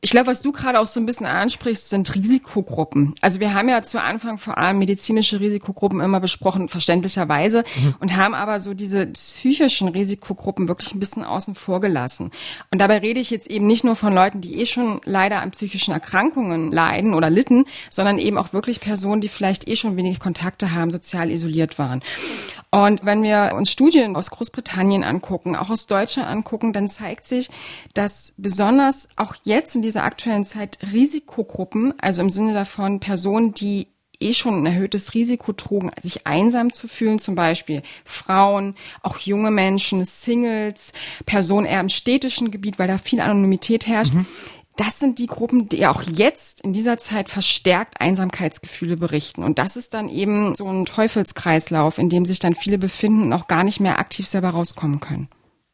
ich 0.01 0.11
glaube, 0.11 0.27
was 0.27 0.41
du 0.41 0.51
gerade 0.51 0.79
auch 0.79 0.85
so 0.85 0.99
ein 0.99 1.05
bisschen 1.05 1.25
ansprichst, 1.25 1.89
sind 1.89 2.13
Risikogruppen. 2.13 3.15
Also 3.21 3.39
wir 3.39 3.53
haben 3.53 3.67
ja 3.67 3.81
zu 3.81 4.01
Anfang 4.01 4.37
vor 4.37 4.57
allem 4.57 4.77
medizinische 4.77 5.39
Risikogruppen 5.39 6.01
immer 6.01 6.19
besprochen, 6.19 6.69
verständlicherweise, 6.69 7.63
mhm. 7.75 7.95
und 7.99 8.15
haben 8.15 8.35
aber 8.35 8.59
so 8.59 8.73
diese 8.73 9.07
psychischen 9.07 9.87
Risikogruppen 9.87 10.67
wirklich 10.67 10.93
ein 10.93 10.99
bisschen 10.99 11.23
außen 11.23 11.55
vor 11.55 11.81
gelassen. 11.81 12.31
Und 12.71 12.79
dabei 12.79 12.99
rede 12.99 13.19
ich 13.19 13.31
jetzt 13.31 13.47
eben 13.47 13.65
nicht 13.65 13.83
nur 13.83 13.95
von 13.95 14.13
Leuten, 14.13 14.41
die 14.41 14.59
eh 14.59 14.65
schon 14.65 15.01
leider 15.03 15.41
an 15.41 15.51
psychischen 15.51 15.93
Erkrankungen 15.93 16.71
leiden 16.71 17.13
oder 17.15 17.29
litten, 17.29 17.65
sondern 17.89 18.19
eben 18.19 18.37
auch 18.37 18.53
wirklich 18.53 18.79
Personen, 18.79 19.21
die 19.21 19.29
vielleicht 19.29 19.67
eh 19.67 19.75
schon 19.75 19.97
wenig 19.97 20.19
Kontakte 20.19 20.73
haben, 20.73 20.91
sozial 20.91 21.31
isoliert 21.31 21.79
waren. 21.79 22.03
Und 22.69 23.05
wenn 23.05 23.23
wir 23.23 23.53
uns 23.55 23.71
Studien 23.71 24.15
aus 24.15 24.29
Großbritannien 24.29 25.03
angucken, 25.03 25.55
auch 25.55 25.69
aus 25.69 25.87
Deutschland 25.87 26.27
angucken, 26.27 26.73
dann 26.73 26.89
zeigt 26.89 27.25
sich, 27.25 27.49
dass 27.93 28.33
besonders 28.37 29.07
auch 29.15 29.35
jetzt 29.43 29.75
in 29.75 29.81
dieser 29.81 30.03
aktuellen 30.03 30.45
Zeit 30.45 30.77
Risikogruppen, 30.91 31.93
also 31.99 32.21
im 32.21 32.29
Sinne 32.29 32.53
davon 32.53 32.99
Personen, 32.99 33.53
die 33.53 33.87
eh 34.19 34.33
schon 34.33 34.63
ein 34.63 34.65
erhöhtes 34.65 35.13
Risiko 35.13 35.53
trugen, 35.53 35.91
sich 36.01 36.25
einsam 36.25 36.73
zu 36.73 36.87
fühlen, 36.87 37.19
zum 37.19 37.35
Beispiel 37.35 37.83
Frauen, 38.03 38.75
auch 39.03 39.19
junge 39.19 39.51
Menschen, 39.51 40.03
Singles, 40.05 40.93
Personen 41.25 41.67
eher 41.67 41.79
im 41.79 41.89
städtischen 41.89 42.51
Gebiet, 42.51 42.79
weil 42.79 42.87
da 42.87 42.97
viel 42.97 43.21
Anonymität 43.21 43.87
herrscht. 43.87 44.13
Mhm. 44.13 44.25
Das 44.77 44.99
sind 44.99 45.17
die 45.17 45.25
Gruppen, 45.25 45.69
die 45.69 45.87
auch 45.87 46.03
jetzt 46.03 46.61
in 46.61 46.71
dieser 46.71 46.99
Zeit 46.99 47.29
verstärkt 47.29 47.99
Einsamkeitsgefühle 47.99 48.95
berichten. 48.95 49.43
Und 49.43 49.57
das 49.57 49.75
ist 49.75 49.95
dann 49.95 50.07
eben 50.07 50.55
so 50.55 50.69
ein 50.69 50.85
Teufelskreislauf, 50.85 51.97
in 51.97 52.09
dem 52.09 52.25
sich 52.25 52.37
dann 52.37 52.53
viele 52.53 52.77
befinden 52.77 53.23
und 53.23 53.33
auch 53.33 53.47
gar 53.47 53.63
nicht 53.63 53.79
mehr 53.79 53.97
aktiv 53.97 54.27
selber 54.27 54.51
rauskommen 54.51 54.99
können. 54.99 55.29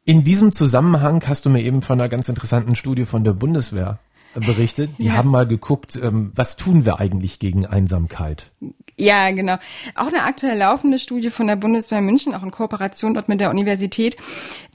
In 0.06 0.24
diesem 0.24 0.54
Zusammenhang 0.54 1.22
hast 1.28 1.46
du 1.46 1.50
mir 1.50 1.62
eben 1.62 1.82
von 1.82 2.00
einer 2.00 2.10
ganz 2.10 2.30
interessanten 2.30 2.76
Studie 2.76 3.06
von 3.06 3.26
der 3.26 3.34
Bundeswehr 3.34 4.00
berichtet. 4.40 4.92
Die 5.00 5.06
ja. 5.06 5.14
haben 5.14 5.30
mal 5.30 5.48
geguckt, 5.48 6.00
ähm, 6.02 6.32
was 6.36 6.58
tun 6.58 6.86
wir 6.86 7.00
eigentlich 7.00 7.40
gegen 7.40 7.66
Einsamkeit? 7.66 8.52
Ja, 8.96 9.32
genau. 9.32 9.58
Auch 9.96 10.08
eine 10.08 10.24
aktuell 10.24 10.58
laufende 10.58 11.00
Studie 11.00 11.32
von 11.32 11.48
der 11.48 11.56
Bundeswehr 11.56 12.02
München, 12.02 12.36
auch 12.36 12.44
in 12.44 12.52
Kooperation 12.52 13.14
dort 13.14 13.28
mit 13.28 13.42
der 13.42 13.50
Universität. 13.50 14.18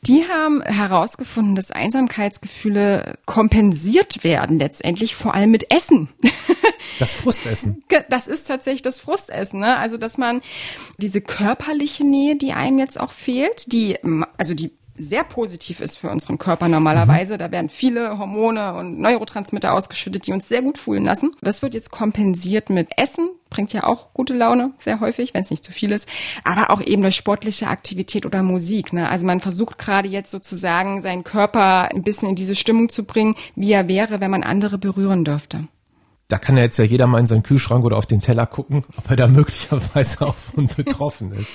Die 0.02 0.24
haben 0.28 0.62
herausgefunden, 0.62 1.54
dass 1.54 1.70
Einsamkeitsgefühle 1.70 3.18
kompensiert 3.26 4.24
werden, 4.24 4.58
letztendlich 4.58 5.14
vor 5.14 5.34
allem 5.34 5.50
mit 5.50 5.72
Essen. 5.72 6.08
Das 6.98 7.12
Frustessen. 7.12 7.82
Das 8.08 8.28
ist 8.28 8.44
tatsächlich 8.44 8.82
das 8.82 8.98
Frustessen. 8.98 9.60
Ne? 9.60 9.76
Also, 9.76 9.98
dass 9.98 10.18
man 10.18 10.40
diese 10.96 11.20
körperliche 11.20 12.04
Nähe, 12.04 12.36
die 12.36 12.52
einem 12.52 12.78
jetzt 12.78 12.98
auch 12.98 13.12
fehlt, 13.12 13.72
die, 13.72 13.98
also 14.36 14.54
die 14.54 14.72
sehr 14.98 15.24
positiv 15.24 15.80
ist 15.80 15.96
für 15.96 16.10
unseren 16.10 16.38
Körper 16.38 16.68
normalerweise. 16.68 17.34
Mhm. 17.34 17.38
Da 17.38 17.50
werden 17.50 17.68
viele 17.68 18.18
Hormone 18.18 18.74
und 18.74 18.98
Neurotransmitter 18.98 19.72
ausgeschüttet, 19.72 20.26
die 20.26 20.32
uns 20.32 20.48
sehr 20.48 20.62
gut 20.62 20.78
fühlen 20.78 21.04
lassen. 21.04 21.32
Das 21.40 21.62
wird 21.62 21.74
jetzt 21.74 21.90
kompensiert 21.90 22.70
mit 22.70 22.88
Essen, 22.96 23.30
bringt 23.50 23.72
ja 23.72 23.84
auch 23.84 24.12
gute 24.12 24.34
Laune, 24.34 24.72
sehr 24.78 25.00
häufig, 25.00 25.34
wenn 25.34 25.42
es 25.42 25.50
nicht 25.50 25.64
zu 25.64 25.72
viel 25.72 25.92
ist, 25.92 26.08
aber 26.44 26.70
auch 26.70 26.80
eben 26.80 27.02
durch 27.02 27.16
sportliche 27.16 27.68
Aktivität 27.68 28.26
oder 28.26 28.42
Musik. 28.42 28.92
Ne? 28.92 29.08
Also 29.08 29.26
man 29.26 29.40
versucht 29.40 29.78
gerade 29.78 30.08
jetzt 30.08 30.30
sozusagen 30.30 31.00
seinen 31.00 31.24
Körper 31.24 31.88
ein 31.94 32.02
bisschen 32.02 32.30
in 32.30 32.34
diese 32.34 32.54
Stimmung 32.54 32.88
zu 32.88 33.04
bringen, 33.04 33.34
wie 33.54 33.72
er 33.72 33.88
wäre, 33.88 34.20
wenn 34.20 34.30
man 34.30 34.42
andere 34.42 34.78
berühren 34.78 35.24
dürfte 35.24 35.68
da 36.28 36.38
kann 36.38 36.58
ja 36.58 36.62
jetzt 36.62 36.78
ja 36.78 36.84
jeder 36.84 37.06
mal 37.06 37.20
in 37.20 37.26
seinen 37.26 37.42
Kühlschrank 37.42 37.84
oder 37.84 37.96
auf 37.96 38.04
den 38.04 38.20
Teller 38.20 38.46
gucken, 38.46 38.84
ob 38.96 39.10
er 39.10 39.16
da 39.16 39.26
möglicherweise 39.26 40.20
auch 40.26 40.34
von 40.34 40.68
betroffen 40.68 41.32
ist. 41.32 41.48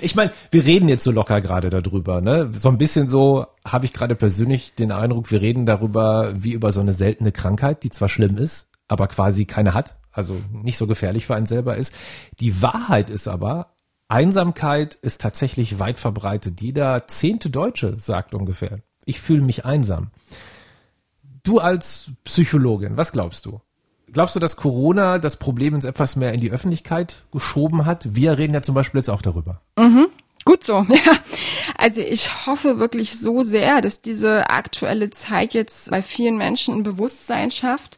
Ich 0.00 0.14
meine, 0.14 0.32
wir 0.52 0.64
reden 0.64 0.88
jetzt 0.88 1.02
so 1.02 1.10
locker 1.10 1.40
gerade 1.40 1.70
darüber, 1.70 2.20
ne? 2.20 2.50
So 2.52 2.68
ein 2.68 2.78
bisschen 2.78 3.08
so 3.08 3.46
habe 3.66 3.84
ich 3.84 3.92
gerade 3.92 4.14
persönlich 4.14 4.74
den 4.74 4.92
Eindruck, 4.92 5.30
wir 5.32 5.40
reden 5.40 5.66
darüber 5.66 6.32
wie 6.36 6.52
über 6.52 6.70
so 6.70 6.80
eine 6.80 6.92
seltene 6.92 7.32
Krankheit, 7.32 7.82
die 7.82 7.90
zwar 7.90 8.08
schlimm 8.08 8.36
ist, 8.36 8.68
aber 8.86 9.08
quasi 9.08 9.44
keine 9.44 9.74
hat. 9.74 9.96
also 10.12 10.40
nicht 10.52 10.76
so 10.76 10.86
gefährlich 10.86 11.26
für 11.26 11.34
einen 11.34 11.46
selber 11.46 11.76
ist. 11.76 11.94
Die 12.38 12.62
Wahrheit 12.62 13.10
ist 13.10 13.26
aber, 13.26 13.74
Einsamkeit 14.08 14.94
ist 14.94 15.20
tatsächlich 15.20 15.78
weit 15.78 15.98
verbreitet. 15.98 16.60
Jeder 16.60 17.06
zehnte 17.06 17.50
Deutsche 17.50 17.98
sagt 17.98 18.34
ungefähr, 18.34 18.80
ich 19.04 19.20
fühle 19.20 19.42
mich 19.42 19.64
einsam. 19.64 20.10
Du 21.42 21.58
als 21.58 22.12
Psychologin, 22.24 22.96
was 22.96 23.10
glaubst 23.10 23.46
du? 23.46 23.60
Glaubst 24.12 24.36
du, 24.36 24.40
dass 24.40 24.56
Corona 24.56 25.18
das 25.18 25.36
Problem 25.36 25.74
ins 25.74 25.84
etwas 25.84 26.16
mehr 26.16 26.32
in 26.34 26.40
die 26.40 26.50
Öffentlichkeit 26.50 27.22
geschoben 27.32 27.86
hat? 27.86 28.14
Wir 28.14 28.36
reden 28.36 28.52
ja 28.54 28.62
zum 28.62 28.74
Beispiel 28.74 28.98
jetzt 28.98 29.08
auch 29.08 29.22
darüber. 29.22 29.60
Mhm. 29.78 30.08
Gut 30.44 30.64
so, 30.64 30.84
ja. 30.88 31.12
Also 31.76 32.02
ich 32.02 32.46
hoffe 32.46 32.78
wirklich 32.78 33.18
so 33.18 33.42
sehr, 33.42 33.80
dass 33.80 34.00
diese 34.00 34.50
aktuelle 34.50 35.10
Zeit 35.10 35.54
jetzt 35.54 35.90
bei 35.90 36.02
vielen 36.02 36.36
Menschen 36.36 36.74
ein 36.74 36.82
Bewusstsein 36.82 37.50
schafft, 37.50 37.96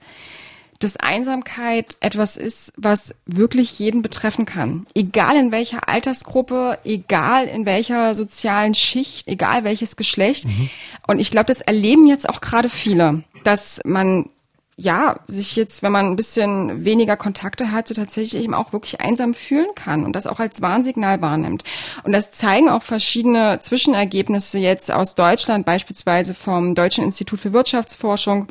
dass 0.79 0.97
Einsamkeit 0.97 1.97
etwas 2.01 2.37
ist, 2.37 2.73
was 2.77 3.15
wirklich 3.27 3.79
jeden 3.79 4.03
betreffen 4.03 4.45
kann. 4.45 4.87
Egal 4.95 5.37
in 5.37 5.51
welcher 5.51 5.89
Altersgruppe, 5.89 6.79
egal 6.85 7.47
in 7.47 7.65
welcher 7.65 8.15
sozialen 8.15 8.75
Schicht, 8.75 9.27
egal 9.27 9.65
welches 9.65 9.97
Geschlecht. 9.97 10.45
Mhm. 10.45 10.69
Und 11.07 11.19
ich 11.19 11.31
glaube, 11.31 11.47
das 11.47 11.61
erleben 11.61 12.07
jetzt 12.07 12.29
auch 12.29 12.41
gerade 12.41 12.69
viele, 12.69 13.25
dass 13.45 13.81
man 13.85 14.29
ja, 14.77 15.21
sich 15.29 15.55
jetzt, 15.55 15.83
wenn 15.83 15.93
man 15.93 16.07
ein 16.07 16.17
bisschen 16.17 16.85
weniger 16.85 17.17
Kontakte 17.17 17.71
hatte, 17.71 17.95
tatsächlich 17.95 18.43
eben 18.43 18.55
auch 18.55 18.73
wirklich 18.73 19.01
einsam 19.01 19.33
fühlen 19.33 19.69
kann 19.75 20.05
und 20.05 20.17
das 20.17 20.27
auch 20.27 20.41
als 20.41 20.63
Warnsignal 20.63 21.23
wahrnimmt. 21.23 21.63
Und 22.03 22.13
das 22.13 22.33
zeigen 22.33 22.69
auch 22.69 22.83
verschiedene 22.83 23.59
Zwischenergebnisse 23.61 24.59
jetzt 24.59 24.91
aus 24.91 25.15
Deutschland, 25.15 25.65
beispielsweise 25.65 26.35
vom 26.35 26.75
Deutschen 26.75 27.05
Institut 27.05 27.41
für 27.41 27.53
Wirtschaftsforschung. 27.53 28.49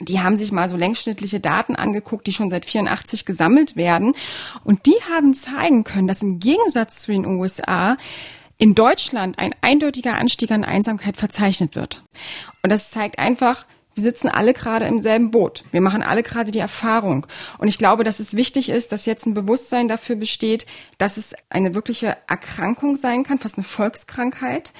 Die 0.00 0.20
haben 0.20 0.36
sich 0.36 0.50
mal 0.50 0.68
so 0.68 0.76
längsschnittliche 0.76 1.38
Daten 1.38 1.76
angeguckt, 1.76 2.26
die 2.26 2.32
schon 2.32 2.50
seit 2.50 2.64
84 2.64 3.24
gesammelt 3.24 3.76
werden. 3.76 4.14
Und 4.64 4.86
die 4.86 4.96
haben 5.08 5.34
zeigen 5.34 5.84
können, 5.84 6.08
dass 6.08 6.22
im 6.22 6.40
Gegensatz 6.40 7.02
zu 7.02 7.12
den 7.12 7.26
USA 7.26 7.96
in 8.58 8.74
Deutschland 8.74 9.38
ein 9.38 9.54
eindeutiger 9.60 10.16
Anstieg 10.18 10.50
an 10.50 10.64
Einsamkeit 10.64 11.16
verzeichnet 11.16 11.76
wird. 11.76 12.02
Und 12.62 12.70
das 12.70 12.90
zeigt 12.90 13.18
einfach, 13.18 13.66
wir 13.94 14.02
sitzen 14.02 14.28
alle 14.28 14.54
gerade 14.54 14.86
im 14.86 15.00
selben 15.00 15.30
Boot. 15.30 15.64
Wir 15.70 15.80
machen 15.80 16.02
alle 16.02 16.22
gerade 16.22 16.50
die 16.50 16.58
Erfahrung. 16.58 17.26
Und 17.58 17.68
ich 17.68 17.78
glaube, 17.78 18.04
dass 18.04 18.20
es 18.20 18.36
wichtig 18.36 18.70
ist, 18.70 18.92
dass 18.92 19.06
jetzt 19.06 19.26
ein 19.26 19.34
Bewusstsein 19.34 19.88
dafür 19.88 20.16
besteht, 20.16 20.66
dass 20.98 21.16
es 21.16 21.34
eine 21.50 21.74
wirkliche 21.74 22.16
Erkrankung 22.28 22.96
sein 22.96 23.22
kann, 23.22 23.38
fast 23.38 23.58
eine 23.58 23.64
Volkskrankheit, 23.64 24.72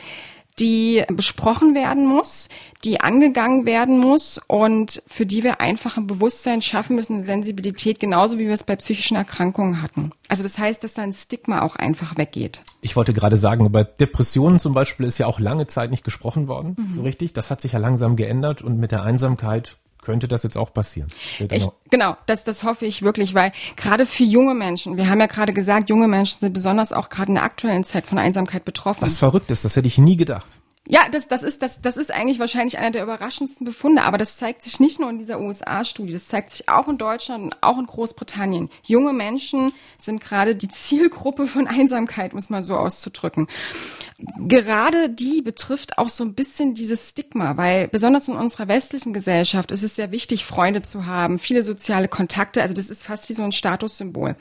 die 0.58 1.02
besprochen 1.08 1.74
werden 1.74 2.06
muss, 2.06 2.48
die 2.84 3.00
angegangen 3.00 3.64
werden 3.64 3.98
muss 3.98 4.40
und 4.46 5.02
für 5.06 5.24
die 5.24 5.42
wir 5.42 5.60
einfach 5.60 5.96
ein 5.96 6.06
Bewusstsein 6.06 6.60
schaffen 6.60 6.96
müssen, 6.96 7.14
eine 7.14 7.24
Sensibilität, 7.24 8.00
genauso 8.00 8.38
wie 8.38 8.46
wir 8.46 8.52
es 8.52 8.64
bei 8.64 8.76
psychischen 8.76 9.16
Erkrankungen 9.16 9.82
hatten. 9.82 10.12
Also 10.28 10.42
das 10.42 10.58
heißt, 10.58 10.84
dass 10.84 10.94
da 10.94 11.02
ein 11.02 11.12
Stigma 11.12 11.62
auch 11.62 11.76
einfach 11.76 12.16
weggeht. 12.16 12.62
Ich 12.80 12.96
wollte 12.96 13.12
gerade 13.12 13.36
sagen, 13.36 13.64
über 13.64 13.84
Depressionen 13.84 14.58
zum 14.58 14.74
Beispiel 14.74 15.06
ist 15.06 15.18
ja 15.18 15.26
auch 15.26 15.40
lange 15.40 15.66
Zeit 15.66 15.90
nicht 15.90 16.04
gesprochen 16.04 16.48
worden, 16.48 16.76
mhm. 16.78 16.94
so 16.94 17.02
richtig. 17.02 17.32
Das 17.32 17.50
hat 17.50 17.60
sich 17.60 17.72
ja 17.72 17.78
langsam 17.78 18.16
geändert 18.16 18.62
und 18.62 18.78
mit 18.78 18.92
der 18.92 19.02
Einsamkeit 19.02 19.76
könnte 20.02 20.28
das 20.28 20.42
jetzt 20.42 20.58
auch 20.58 20.74
passieren. 20.74 21.08
Ich, 21.38 21.66
genau, 21.88 22.16
das, 22.26 22.44
das 22.44 22.64
hoffe 22.64 22.84
ich 22.84 23.02
wirklich, 23.02 23.34
weil 23.34 23.52
gerade 23.76 24.04
für 24.04 24.24
junge 24.24 24.52
Menschen, 24.52 24.96
wir 24.96 25.08
haben 25.08 25.20
ja 25.20 25.26
gerade 25.26 25.54
gesagt, 25.54 25.88
junge 25.88 26.08
Menschen 26.08 26.40
sind 26.40 26.52
besonders 26.52 26.92
auch 26.92 27.08
gerade 27.08 27.28
in 27.28 27.36
der 27.36 27.44
aktuellen 27.44 27.84
Zeit 27.84 28.06
von 28.06 28.18
Einsamkeit 28.18 28.64
betroffen. 28.64 29.00
Was 29.00 29.18
verrückt 29.18 29.50
ist, 29.50 29.64
das 29.64 29.76
hätte 29.76 29.88
ich 29.88 29.98
nie 29.98 30.16
gedacht. 30.16 30.46
Ja, 30.88 31.08
das, 31.08 31.28
das, 31.28 31.44
ist, 31.44 31.62
das, 31.62 31.80
das 31.80 31.96
ist 31.96 32.12
eigentlich 32.12 32.40
wahrscheinlich 32.40 32.76
einer 32.76 32.90
der 32.90 33.04
überraschendsten 33.04 33.64
Befunde, 33.64 34.02
aber 34.02 34.18
das 34.18 34.36
zeigt 34.36 34.62
sich 34.62 34.80
nicht 34.80 34.98
nur 34.98 35.10
in 35.10 35.18
dieser 35.18 35.40
USA-Studie, 35.40 36.12
das 36.12 36.26
zeigt 36.26 36.50
sich 36.50 36.68
auch 36.68 36.88
in 36.88 36.98
Deutschland 36.98 37.44
und 37.44 37.56
auch 37.60 37.78
in 37.78 37.86
Großbritannien. 37.86 38.68
Junge 38.82 39.12
Menschen 39.12 39.72
sind 39.96 40.20
gerade 40.20 40.56
die 40.56 40.66
Zielgruppe 40.66 41.46
von 41.46 41.68
Einsamkeit, 41.68 42.34
muss 42.34 42.50
man 42.50 42.62
so 42.62 42.74
auszudrücken. 42.74 43.46
Gerade 44.38 45.08
die 45.08 45.40
betrifft 45.40 45.98
auch 45.98 46.08
so 46.08 46.24
ein 46.24 46.34
bisschen 46.34 46.74
dieses 46.74 47.10
Stigma, 47.10 47.56
weil 47.56 47.86
besonders 47.86 48.26
in 48.26 48.34
unserer 48.34 48.66
westlichen 48.66 49.12
Gesellschaft 49.12 49.70
ist 49.70 49.84
es 49.84 49.94
sehr 49.94 50.10
wichtig, 50.10 50.44
Freunde 50.44 50.82
zu 50.82 51.06
haben, 51.06 51.38
viele 51.38 51.62
soziale 51.62 52.08
Kontakte, 52.08 52.60
also 52.60 52.74
das 52.74 52.90
ist 52.90 53.04
fast 53.04 53.28
wie 53.28 53.34
so 53.34 53.44
ein 53.44 53.52
Statussymbol. 53.52 54.34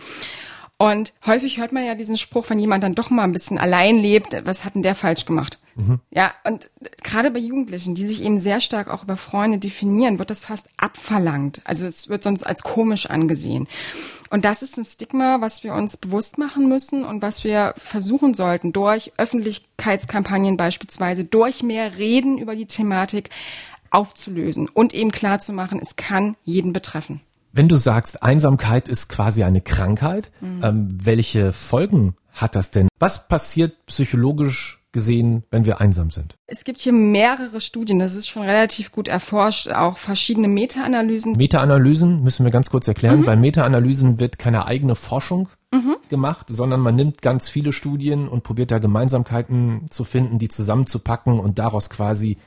Und 0.82 1.14
häufig 1.28 1.60
hört 1.60 1.74
man 1.74 1.86
ja 1.86 1.94
diesen 1.94 2.18
Spruch, 2.18 2.50
wenn 2.50 2.58
jemand 2.58 2.84
dann 2.84 2.96
doch 2.96 3.12
mal 3.12 3.24
ein 3.24 3.34
bisschen 3.34 3.60
allein 3.60 4.00
lebt, 4.00 4.36
was 4.48 4.66
hat 4.66 4.74
denn 4.74 4.82
der 4.82 4.96
falsch 4.96 5.26
gemacht? 5.26 5.60
Mhm. 5.76 6.00
Ja, 6.10 6.34
und 6.44 6.72
gerade 7.04 7.30
bei 7.30 7.38
Jugendlichen, 7.38 7.94
die 7.94 8.08
sich 8.08 8.24
eben 8.24 8.40
sehr 8.40 8.62
stark 8.62 8.90
auch 8.90 9.04
über 9.04 9.16
Freunde 9.16 9.60
definieren, 9.60 10.18
wird 10.18 10.32
das 10.32 10.44
fast 10.44 10.66
abverlangt. 10.78 11.62
Also 11.66 11.86
es 11.86 12.10
wird 12.10 12.24
sonst 12.24 12.42
als 12.42 12.64
komisch 12.64 13.06
angesehen. 13.06 13.68
Und 14.32 14.44
das 14.44 14.64
ist 14.64 14.76
ein 14.76 14.84
Stigma, 14.84 15.40
was 15.40 15.64
wir 15.64 15.76
uns 15.76 15.98
bewusst 15.98 16.40
machen 16.40 16.68
müssen 16.68 17.06
und 17.06 17.22
was 17.22 17.44
wir 17.44 17.76
versuchen 17.78 18.34
sollten, 18.34 18.74
durch 18.74 19.12
Öffentlichkeitskampagnen 19.18 20.58
beispielsweise, 20.58 21.26
durch 21.26 21.62
mehr 21.62 22.00
Reden 22.00 22.40
über 22.40 22.56
die 22.56 22.66
Thematik 22.66 23.30
aufzulösen 23.92 24.68
und 24.68 24.96
eben 24.96 25.12
klarzumachen, 25.12 25.80
es 25.80 25.96
kann 25.96 26.38
jeden 26.44 26.74
betreffen. 26.74 27.22
Wenn 27.54 27.68
du 27.68 27.76
sagst, 27.76 28.24
Einsamkeit 28.24 28.88
ist 28.88 29.10
quasi 29.10 29.44
eine 29.44 29.62
Krankheit, 29.62 30.32
mhm. 30.40 30.60
ähm, 30.64 30.98
welche 31.04 31.52
Folgen 31.52 32.16
hat 32.34 32.56
das 32.56 32.72
denn? 32.72 32.88
Was 32.98 33.28
passiert 33.28 33.86
psychologisch 33.88 34.80
gesehen, 34.94 35.44
wenn 35.52 35.66
wir 35.66 35.82
einsam 35.82 36.12
sind? 36.12 36.36
Es 36.48 36.64
gibt 36.64 36.80
hier 36.80 36.94
mehrere 36.94 37.62
Studien, 37.62 38.00
das 38.00 38.16
ist 38.16 38.28
schon 38.28 38.44
relativ 38.44 38.92
gut 38.92 39.08
erforscht, 39.08 39.70
auch 39.70 39.98
verschiedene 39.98 40.48
Meta-Analysen. 40.48 41.34
Meta-Analysen 41.34 42.24
müssen 42.24 42.46
wir 42.46 42.52
ganz 42.52 42.70
kurz 42.70 42.88
erklären. 42.88 43.22
Mhm. 43.22 43.26
Bei 43.26 43.36
Meta-Analysen 43.36 44.20
wird 44.20 44.38
keine 44.38 44.66
eigene 44.66 44.96
Forschung 44.96 45.50
mhm. 45.72 45.98
gemacht, 46.10 46.48
sondern 46.50 46.80
man 46.82 46.96
nimmt 46.96 47.22
ganz 47.22 47.50
viele 47.50 47.72
Studien 47.74 48.28
und 48.28 48.44
probiert 48.44 48.72
da 48.72 48.80
Gemeinsamkeiten 48.80 49.86
zu 49.90 50.04
finden, 50.04 50.40
die 50.40 50.48
zusammenzupacken 50.48 51.40
und 51.40 51.60
daraus 51.60 51.90
quasi 51.90 52.38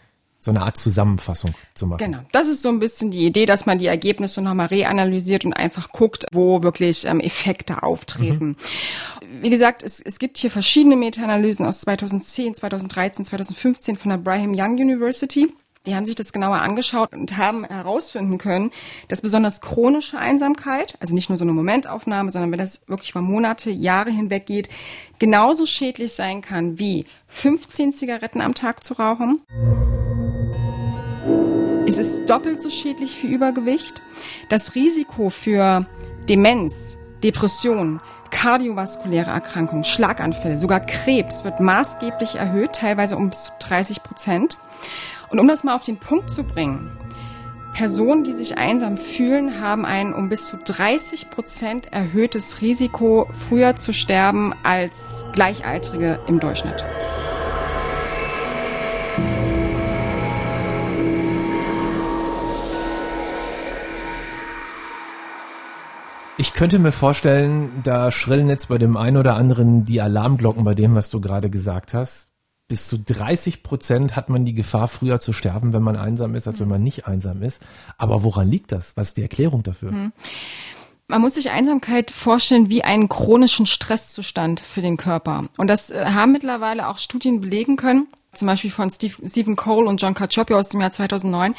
so 0.44 0.50
eine 0.50 0.62
Art 0.62 0.76
Zusammenfassung 0.76 1.54
zu 1.72 1.86
machen. 1.86 2.04
Genau. 2.04 2.18
Das 2.32 2.48
ist 2.48 2.60
so 2.60 2.68
ein 2.68 2.78
bisschen 2.78 3.10
die 3.10 3.24
Idee, 3.24 3.46
dass 3.46 3.64
man 3.64 3.78
die 3.78 3.86
Ergebnisse 3.86 4.42
nochmal 4.42 4.66
reanalysiert 4.66 5.46
und 5.46 5.54
einfach 5.54 5.90
guckt, 5.90 6.26
wo 6.32 6.62
wirklich 6.62 7.06
ähm, 7.06 7.20
Effekte 7.20 7.82
auftreten. 7.82 8.48
Mhm. 8.48 8.56
Wie 9.42 9.48
gesagt, 9.48 9.82
es, 9.82 10.00
es 10.00 10.18
gibt 10.18 10.36
hier 10.36 10.50
verschiedene 10.50 10.96
Meta-Analysen 10.96 11.64
aus 11.64 11.80
2010, 11.80 12.56
2013, 12.56 13.24
2015 13.24 13.96
von 13.96 14.10
der 14.10 14.18
Brigham 14.18 14.52
Young 14.54 14.74
University. 14.74 15.48
Die 15.86 15.94
haben 15.94 16.06
sich 16.06 16.14
das 16.14 16.32
genauer 16.32 16.60
angeschaut 16.60 17.14
und 17.14 17.36
haben 17.38 17.64
herausfinden 17.64 18.36
können, 18.36 18.70
dass 19.08 19.22
besonders 19.22 19.62
chronische 19.62 20.18
Einsamkeit, 20.18 20.96
also 21.00 21.14
nicht 21.14 21.30
nur 21.30 21.38
so 21.38 21.44
eine 21.44 21.52
Momentaufnahme, 21.52 22.30
sondern 22.30 22.52
wenn 22.52 22.58
das 22.58 22.86
wirklich 22.88 23.10
über 23.10 23.20
Monate, 23.22 23.70
Jahre 23.70 24.10
hinweg 24.10 24.46
geht, 24.46 24.68
genauso 25.18 25.64
schädlich 25.64 26.12
sein 26.12 26.42
kann 26.42 26.78
wie 26.78 27.06
15 27.28 27.92
Zigaretten 27.94 28.40
am 28.40 28.54
Tag 28.54 28.84
zu 28.84 28.94
rauchen. 28.94 29.40
Es 31.86 31.98
ist 31.98 32.30
doppelt 32.30 32.62
so 32.62 32.70
schädlich 32.70 33.22
wie 33.22 33.26
Übergewicht. 33.26 34.00
Das 34.48 34.74
Risiko 34.74 35.28
für 35.28 35.84
Demenz, 36.28 36.96
Depression, 37.22 38.00
kardiovaskuläre 38.30 39.30
Erkrankungen, 39.30 39.84
Schlaganfälle, 39.84 40.56
sogar 40.56 40.80
Krebs 40.80 41.44
wird 41.44 41.60
maßgeblich 41.60 42.36
erhöht, 42.36 42.72
teilweise 42.72 43.18
um 43.18 43.28
bis 43.28 43.44
zu 43.44 43.52
30 43.60 44.02
Prozent. 44.02 44.56
Und 45.28 45.38
um 45.40 45.46
das 45.46 45.62
mal 45.62 45.74
auf 45.74 45.82
den 45.82 45.98
Punkt 45.98 46.30
zu 46.30 46.42
bringen, 46.42 46.90
Personen, 47.74 48.24
die 48.24 48.32
sich 48.32 48.56
einsam 48.56 48.96
fühlen, 48.96 49.60
haben 49.60 49.84
ein 49.84 50.14
um 50.14 50.30
bis 50.30 50.48
zu 50.48 50.56
30 50.56 51.28
Prozent 51.28 51.92
erhöhtes 51.92 52.62
Risiko, 52.62 53.28
früher 53.48 53.76
zu 53.76 53.92
sterben 53.92 54.54
als 54.62 55.26
Gleichaltrige 55.34 56.18
im 56.28 56.40
Durchschnitt. 56.40 56.86
Ich 66.54 66.58
könnte 66.61 66.78
mir 66.78 66.92
vorstellen, 66.92 67.80
da 67.82 68.12
schrillen 68.12 68.49
jetzt 68.49 68.68
bei 68.68 68.78
dem 68.78 68.96
einen 68.96 69.16
oder 69.16 69.34
anderen 69.34 69.84
die 69.84 70.00
Alarmglocken 70.00 70.62
bei 70.62 70.76
dem, 70.76 70.94
was 70.94 71.11
du 71.11 71.20
gerade 71.20 71.50
gesagt 71.50 71.94
hast. 71.94 72.28
Bis 72.68 72.87
zu 72.87 72.96
30 72.96 73.64
Prozent 73.64 74.14
hat 74.14 74.28
man 74.28 74.44
die 74.44 74.54
Gefahr, 74.54 74.87
früher 74.87 75.18
zu 75.18 75.32
sterben, 75.32 75.73
wenn 75.73 75.82
man 75.82 75.96
einsam 75.96 76.37
ist, 76.37 76.46
als 76.46 76.61
wenn 76.61 76.68
man 76.68 76.80
nicht 76.80 77.08
einsam 77.08 77.42
ist. 77.42 77.61
Aber 77.99 78.23
woran 78.23 78.52
liegt 78.52 78.70
das? 78.70 78.96
Was 78.96 79.08
ist 79.08 79.16
die 79.16 79.23
Erklärung 79.23 79.64
dafür? 79.64 79.90
Hm. 79.90 80.12
Man 81.08 81.20
muss 81.23 81.34
sich 81.34 81.50
Einsamkeit 81.50 82.12
vorstellen 82.12 82.70
wie 82.70 82.84
einen 82.84 83.08
chronischen 83.08 83.66
Stresszustand 83.66 84.61
für 84.61 84.80
den 84.80 84.96
Körper. 84.96 85.46
Und 85.56 85.66
das 85.66 85.90
äh, 85.90 86.04
haben 86.06 86.30
mittlerweile 86.30 86.87
auch 86.87 86.99
Studien 86.99 87.40
belegen 87.40 87.75
können 87.75 88.06
zum 88.34 88.46
Beispiel 88.46 88.70
von 88.70 88.90
Steve, 88.90 89.14
Stephen 89.28 89.56
Cole 89.56 89.88
und 89.88 90.00
John 90.00 90.14
Cacioppo 90.14 90.54
aus 90.54 90.68
dem 90.68 90.80
Jahr 90.80 90.90
2009, 90.90 91.54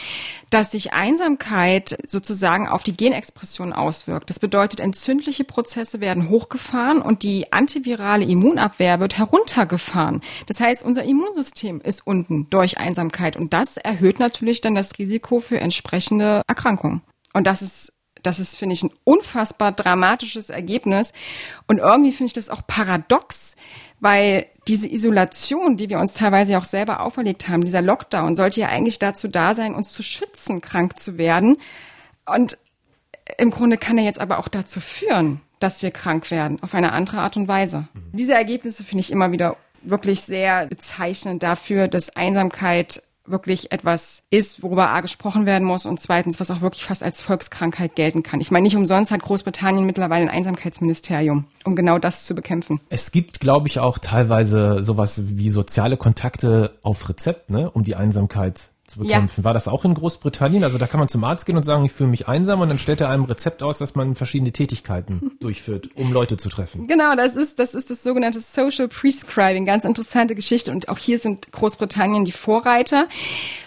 dass 0.49 0.71
sich 0.71 0.93
Einsamkeit 0.93 1.97
sozusagen 2.07 2.67
auf 2.67 2.83
die 2.83 2.95
Genexpression 2.95 3.73
auswirkt. 3.73 4.29
Das 4.29 4.39
bedeutet, 4.39 4.79
entzündliche 4.79 5.43
Prozesse 5.43 6.01
werden 6.01 6.29
hochgefahren 6.29 7.01
und 7.01 7.23
die 7.23 7.51
antivirale 7.51 8.25
Immunabwehr 8.25 8.99
wird 8.99 9.17
heruntergefahren. 9.17 10.21
Das 10.47 10.59
heißt, 10.59 10.83
unser 10.83 11.03
Immunsystem 11.03 11.81
ist 11.81 12.05
unten 12.05 12.49
durch 12.49 12.77
Einsamkeit 12.77 13.37
und 13.37 13.53
das 13.53 13.77
erhöht 13.77 14.19
natürlich 14.19 14.61
dann 14.61 14.75
das 14.75 14.97
Risiko 14.99 15.39
für 15.39 15.59
entsprechende 15.59 16.41
Erkrankungen. 16.47 17.01
Und 17.33 17.47
das 17.47 17.61
ist 17.61 17.93
Das 18.23 18.39
ist, 18.39 18.57
finde 18.57 18.73
ich, 18.73 18.81
ein 18.81 18.91
unfassbar 19.03 19.71
dramatisches 19.71 20.49
Ergebnis. 20.49 21.13
Und 21.67 21.77
irgendwie 21.77 22.11
finde 22.11 22.27
ich 22.27 22.33
das 22.33 22.49
auch 22.49 22.65
paradox, 22.65 23.55
weil 23.99 24.47
diese 24.67 24.89
Isolation, 24.89 25.77
die 25.77 25.89
wir 25.89 25.99
uns 25.99 26.13
teilweise 26.13 26.57
auch 26.57 26.63
selber 26.65 27.01
auferlegt 27.01 27.47
haben, 27.47 27.63
dieser 27.63 27.81
Lockdown, 27.81 28.35
sollte 28.35 28.61
ja 28.61 28.69
eigentlich 28.69 28.99
dazu 28.99 29.27
da 29.27 29.53
sein, 29.53 29.75
uns 29.75 29.91
zu 29.93 30.01
schützen, 30.01 30.61
krank 30.61 30.97
zu 30.97 31.17
werden. 31.17 31.57
Und 32.25 32.57
im 33.37 33.51
Grunde 33.51 33.77
kann 33.77 33.97
er 33.97 34.03
jetzt 34.03 34.19
aber 34.19 34.39
auch 34.39 34.47
dazu 34.47 34.79
führen, 34.79 35.41
dass 35.59 35.81
wir 35.81 35.91
krank 35.91 36.31
werden, 36.31 36.61
auf 36.61 36.73
eine 36.73 36.93
andere 36.93 37.19
Art 37.19 37.37
und 37.37 37.47
Weise. 37.47 37.87
Mhm. 37.93 38.11
Diese 38.13 38.33
Ergebnisse 38.33 38.83
finde 38.83 39.01
ich 39.01 39.11
immer 39.11 39.31
wieder 39.31 39.57
wirklich 39.81 40.21
sehr 40.21 40.65
bezeichnend 40.65 41.43
dafür, 41.43 41.87
dass 41.87 42.15
Einsamkeit 42.15 43.03
wirklich 43.27 43.71
etwas 43.71 44.23
ist, 44.29 44.61
worüber 44.63 44.89
A 44.89 45.01
gesprochen 45.01 45.45
werden 45.45 45.67
muss 45.67 45.85
und 45.85 45.99
zweitens, 45.99 46.39
was 46.39 46.51
auch 46.51 46.61
wirklich 46.61 46.85
fast 46.85 47.03
als 47.03 47.21
Volkskrankheit 47.21 47.95
gelten 47.95 48.23
kann. 48.23 48.41
Ich 48.41 48.51
meine, 48.51 48.63
nicht 48.63 48.75
umsonst 48.75 49.11
hat 49.11 49.21
Großbritannien 49.21 49.85
mittlerweile 49.85 50.23
ein 50.23 50.29
Einsamkeitsministerium, 50.29 51.45
um 51.63 51.75
genau 51.75 51.97
das 51.97 52.25
zu 52.25 52.35
bekämpfen. 52.35 52.79
Es 52.89 53.11
gibt, 53.11 53.39
glaube 53.39 53.67
ich, 53.67 53.79
auch 53.79 53.97
teilweise 53.97 54.83
sowas 54.83 55.23
wie 55.27 55.49
soziale 55.49 55.97
Kontakte 55.97 56.77
auf 56.83 57.09
Rezept, 57.09 57.49
ne, 57.49 57.69
um 57.71 57.83
die 57.83 57.95
Einsamkeit 57.95 58.71
zu 58.87 58.99
bekämpfen. 58.99 59.41
Ja. 59.41 59.45
War 59.45 59.53
das 59.53 59.67
auch 59.67 59.83
in 59.85 59.93
Großbritannien? 59.93 60.63
Also 60.63 60.77
da 60.77 60.87
kann 60.87 60.99
man 60.99 61.07
zum 61.07 61.23
Arzt 61.23 61.45
gehen 61.45 61.57
und 61.57 61.63
sagen, 61.63 61.85
ich 61.85 61.91
fühle 61.91 62.09
mich 62.09 62.27
einsam 62.27 62.61
und 62.61 62.69
dann 62.69 62.79
stellt 62.79 63.01
er 63.01 63.09
einem 63.09 63.23
Rezept 63.23 63.63
aus, 63.63 63.77
dass 63.79 63.95
man 63.95 64.15
verschiedene 64.15 64.51
Tätigkeiten 64.51 65.31
durchführt, 65.39 65.89
um 65.95 66.13
Leute 66.13 66.37
zu 66.37 66.49
treffen. 66.49 66.87
Genau, 66.87 67.15
das 67.15 67.35
ist, 67.35 67.59
das 67.59 67.73
ist 67.73 67.89
das 67.89 68.03
sogenannte 68.03 68.39
Social 68.39 68.87
Prescribing. 68.87 69.65
Ganz 69.65 69.85
interessante 69.85 70.35
Geschichte 70.35 70.71
und 70.71 70.89
auch 70.89 70.99
hier 70.99 71.19
sind 71.19 71.51
Großbritannien 71.51 72.25
die 72.25 72.31
Vorreiter. 72.31 73.07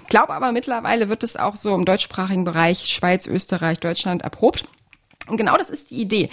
Ich 0.02 0.08
glaube 0.08 0.32
aber 0.32 0.52
mittlerweile 0.52 1.08
wird 1.08 1.22
es 1.24 1.36
auch 1.36 1.56
so 1.56 1.74
im 1.74 1.84
deutschsprachigen 1.84 2.44
Bereich 2.44 2.86
Schweiz, 2.86 3.26
Österreich, 3.26 3.80
Deutschland 3.80 4.22
erprobt. 4.22 4.64
Und 5.26 5.36
genau 5.36 5.56
das 5.58 5.68
ist 5.68 5.90
die 5.90 6.00
Idee, 6.00 6.30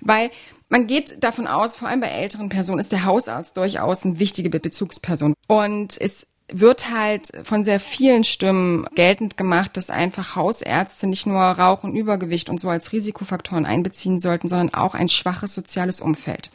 weil 0.00 0.30
man 0.68 0.86
geht 0.86 1.22
davon 1.22 1.46
aus, 1.46 1.76
vor 1.76 1.88
allem 1.88 2.00
bei 2.00 2.08
älteren 2.08 2.48
Personen 2.48 2.80
ist 2.80 2.90
der 2.90 3.04
Hausarzt 3.04 3.56
durchaus 3.56 4.04
eine 4.04 4.18
wichtige 4.18 4.50
Bezugsperson. 4.50 5.34
Und 5.46 6.00
es 6.00 6.26
wird 6.52 6.90
halt 6.90 7.32
von 7.44 7.64
sehr 7.64 7.80
vielen 7.80 8.22
Stimmen 8.22 8.86
geltend 8.94 9.36
gemacht, 9.36 9.76
dass 9.76 9.88
einfach 9.88 10.36
Hausärzte 10.36 11.06
nicht 11.06 11.26
nur 11.26 11.40
Rauch 11.40 11.84
und 11.84 11.96
Übergewicht 11.96 12.50
und 12.50 12.60
so 12.60 12.68
als 12.68 12.92
Risikofaktoren 12.92 13.64
einbeziehen 13.64 14.20
sollten, 14.20 14.48
sondern 14.48 14.74
auch 14.74 14.94
ein 14.94 15.08
schwaches 15.08 15.54
soziales 15.54 16.00
Umfeld. 16.00 16.50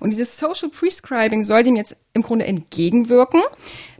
Und 0.00 0.10
dieses 0.10 0.38
Social 0.38 0.70
Prescribing 0.70 1.44
soll 1.44 1.62
dem 1.62 1.76
jetzt 1.76 1.96
im 2.14 2.22
Grunde 2.22 2.46
entgegenwirken, 2.46 3.42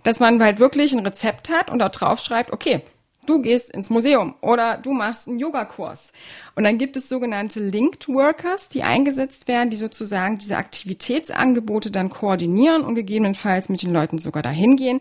dass 0.03 0.19
man 0.19 0.43
halt 0.43 0.59
wirklich 0.61 0.93
ein 0.93 1.05
Rezept 1.05 1.51
hat 1.51 1.71
und 1.71 1.79
dort 1.79 2.01
drauf 2.01 2.21
schreibt, 2.21 2.53
okay, 2.53 2.83
du 3.26 3.40
gehst 3.40 3.71
ins 3.71 3.90
Museum 3.90 4.35
oder 4.40 4.78
du 4.78 4.93
machst 4.93 5.28
einen 5.28 5.38
Yogakurs. 5.38 6.12
Und 6.54 6.64
dann 6.64 6.78
gibt 6.78 6.97
es 6.97 7.09
sogenannte 7.09 7.61
Linked 7.61 8.09
Workers, 8.09 8.69
die 8.69 8.83
eingesetzt 8.83 9.49
werden, 9.49 9.71
die 9.71 9.76
sozusagen 9.76 10.38
diese 10.38 10.57
Aktivitätsangebote 10.57 11.90
dann 11.90 12.11
koordinieren 12.11 12.83
und 12.83 12.95
gegebenenfalls 12.95 13.69
mit 13.69 13.83
den 13.83 13.93
Leuten 13.93 14.19
sogar 14.19 14.43
dahin 14.43 14.76
gehen. 14.76 15.00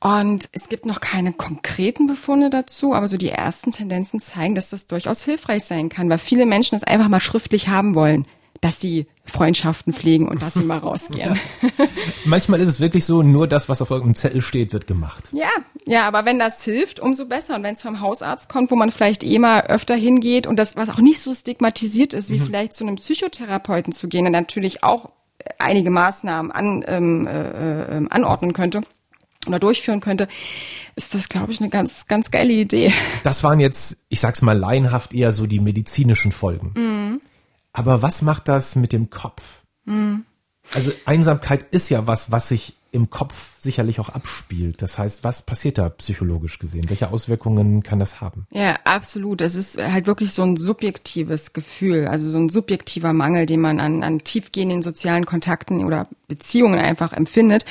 Und 0.00 0.48
es 0.52 0.68
gibt 0.68 0.86
noch 0.86 1.00
keine 1.00 1.32
konkreten 1.32 2.06
Befunde 2.06 2.50
dazu, 2.50 2.94
aber 2.94 3.08
so 3.08 3.16
die 3.16 3.30
ersten 3.30 3.72
Tendenzen 3.72 4.20
zeigen, 4.20 4.54
dass 4.54 4.70
das 4.70 4.86
durchaus 4.86 5.24
hilfreich 5.24 5.64
sein 5.64 5.88
kann, 5.88 6.08
weil 6.08 6.18
viele 6.18 6.46
Menschen 6.46 6.76
es 6.76 6.84
einfach 6.84 7.08
mal 7.08 7.18
schriftlich 7.18 7.68
haben 7.68 7.94
wollen 7.94 8.26
dass 8.60 8.80
sie 8.80 9.06
Freundschaften 9.24 9.92
pflegen 9.92 10.26
und 10.28 10.42
dass 10.42 10.54
sie 10.54 10.62
mal 10.62 10.78
rausgehen. 10.78 11.38
Ja. 11.62 11.70
Manchmal 12.24 12.60
ist 12.60 12.68
es 12.68 12.80
wirklich 12.80 13.04
so, 13.04 13.22
nur 13.22 13.46
das, 13.46 13.68
was 13.68 13.82
auf 13.82 13.90
irgendeinem 13.90 14.16
Zettel 14.16 14.42
steht, 14.42 14.72
wird 14.72 14.86
gemacht. 14.86 15.30
Ja, 15.32 15.50
ja, 15.86 16.06
aber 16.06 16.24
wenn 16.24 16.38
das 16.38 16.64
hilft, 16.64 16.98
umso 17.00 17.26
besser. 17.26 17.56
Und 17.56 17.62
wenn 17.62 17.74
es 17.74 17.82
vom 17.82 18.00
Hausarzt 18.00 18.48
kommt, 18.48 18.70
wo 18.70 18.76
man 18.76 18.90
vielleicht 18.90 19.22
eh 19.22 19.38
mal 19.38 19.62
öfter 19.62 19.94
hingeht 19.94 20.46
und 20.46 20.56
das, 20.56 20.76
was 20.76 20.88
auch 20.88 20.98
nicht 20.98 21.20
so 21.20 21.34
stigmatisiert 21.34 22.12
ist, 22.12 22.30
wie 22.30 22.40
mhm. 22.40 22.46
vielleicht 22.46 22.72
zu 22.74 22.84
einem 22.84 22.96
Psychotherapeuten 22.96 23.92
zu 23.92 24.08
gehen, 24.08 24.24
der 24.24 24.32
natürlich 24.32 24.82
auch 24.82 25.10
einige 25.58 25.90
Maßnahmen 25.90 26.50
an, 26.50 26.84
ähm, 26.86 27.26
äh, 27.26 27.98
äh, 27.98 28.06
anordnen 28.10 28.52
könnte 28.52 28.82
oder 29.46 29.58
durchführen 29.58 30.00
könnte, 30.00 30.28
ist 30.96 31.14
das, 31.14 31.28
glaube 31.28 31.52
ich, 31.52 31.60
eine 31.60 31.70
ganz, 31.70 32.06
ganz 32.06 32.30
geile 32.30 32.52
Idee. 32.52 32.92
Das 33.22 33.44
waren 33.44 33.60
jetzt, 33.60 34.04
ich 34.08 34.20
sag's 34.20 34.42
mal 34.42 34.58
laienhaft, 34.58 35.14
eher 35.14 35.32
so 35.32 35.46
die 35.46 35.60
medizinischen 35.60 36.32
Folgen. 36.32 36.72
Mhm. 36.74 37.20
Aber 37.78 38.02
was 38.02 38.22
macht 38.22 38.48
das 38.48 38.74
mit 38.74 38.92
dem 38.92 39.08
Kopf? 39.08 39.62
Mhm. 39.84 40.24
Also 40.74 40.90
Einsamkeit 41.06 41.62
ist 41.70 41.88
ja 41.90 42.08
was, 42.08 42.32
was 42.32 42.48
sich 42.48 42.74
im 42.90 43.08
Kopf 43.08 43.60
sicherlich 43.60 44.00
auch 44.00 44.08
abspielt. 44.08 44.82
Das 44.82 44.98
heißt, 44.98 45.22
was 45.22 45.42
passiert 45.42 45.78
da 45.78 45.88
psychologisch 45.90 46.58
gesehen? 46.58 46.88
Welche 46.88 47.10
Auswirkungen 47.12 47.84
kann 47.84 48.00
das 48.00 48.20
haben? 48.20 48.46
Ja, 48.50 48.76
absolut. 48.84 49.42
Es 49.42 49.54
ist 49.54 49.78
halt 49.78 50.06
wirklich 50.08 50.32
so 50.32 50.42
ein 50.42 50.56
subjektives 50.56 51.52
Gefühl, 51.52 52.08
also 52.08 52.28
so 52.30 52.38
ein 52.38 52.48
subjektiver 52.48 53.12
Mangel, 53.12 53.46
den 53.46 53.60
man 53.60 53.78
an, 53.78 54.02
an 54.02 54.24
tiefgehenden 54.24 54.82
sozialen 54.82 55.26
Kontakten 55.26 55.84
oder 55.84 56.08
Beziehungen 56.26 56.80
einfach 56.80 57.12
empfindet. 57.12 57.64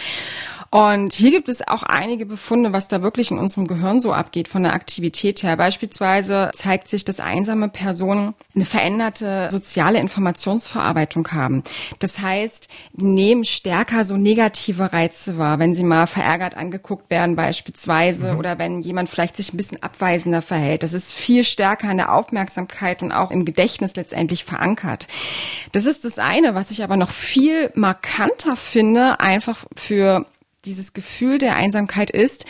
Und 0.70 1.14
hier 1.14 1.32
gibt 1.32 1.50
es 1.50 1.66
auch 1.68 1.84
einige 1.84 2.26
Befunde, 2.26 2.74
was 2.74 2.88
da 2.88 3.02
wirklich 3.02 3.32
in 3.32 3.40
unserem 3.40 3.68
Gehirn 3.68 4.02
so 4.02 4.12
abgeht 4.12 4.48
von 4.48 4.64
der 4.64 4.74
Aktivität 4.74 5.44
her. 5.44 5.56
Beispielsweise 5.56 6.52
zeigt 6.54 6.90
sich, 6.90 7.06
dass 7.06 7.20
einsame 7.20 7.70
Personen 7.70 8.34
eine 8.54 8.66
veränderte 8.66 9.48
soziale 9.50 10.00
Informationsverarbeitung 10.00 11.28
haben. 11.32 11.64
Das 12.00 12.20
heißt, 12.20 12.68
nehmen 12.94 13.46
stärker 13.46 14.04
so 14.04 14.18
negative 14.18 14.92
Reize 14.92 15.38
wahr, 15.38 15.60
wenn 15.60 15.74
sie 15.74 15.84
mal 15.84 16.08
verärgert 16.08 16.58
angeguckt 16.58 17.10
werden 17.10 17.36
beispielsweise 17.36 18.34
mhm. 18.34 18.40
oder 18.40 18.60
wenn 18.60 18.82
jemand 18.82 19.10
vielleicht 19.10 19.38
sich 19.38 19.54
ein 19.54 19.58
bisschen 19.58 19.82
abweisender 19.82 20.42
verhält. 20.42 20.84
Das 20.84 20.94
ist 20.94 21.14
viel 21.14 21.44
stärker 21.44 21.90
in 21.90 21.98
der 21.98 22.14
Aufmerksamkeit 22.14 23.04
und 23.04 23.12
auch 23.12 23.32
im 23.32 23.46
Gedächtnis 23.46 23.96
letztendlich 23.96 24.44
verankert. 24.44 25.08
Das 25.72 25.86
ist 25.86 26.04
das 26.04 26.20
eine, 26.20 26.56
was 26.56 26.72
ich 26.72 26.84
aber 26.84 26.98
noch 26.98 27.12
viel 27.12 27.72
markanter 27.76 28.58
finde, 28.58 29.20
einfach 29.20 29.66
für 29.76 30.26
dieses 30.68 30.94
Gefühl 30.94 31.38
der 31.38 31.56
Einsamkeit 31.56 32.12
ist, 32.12 32.46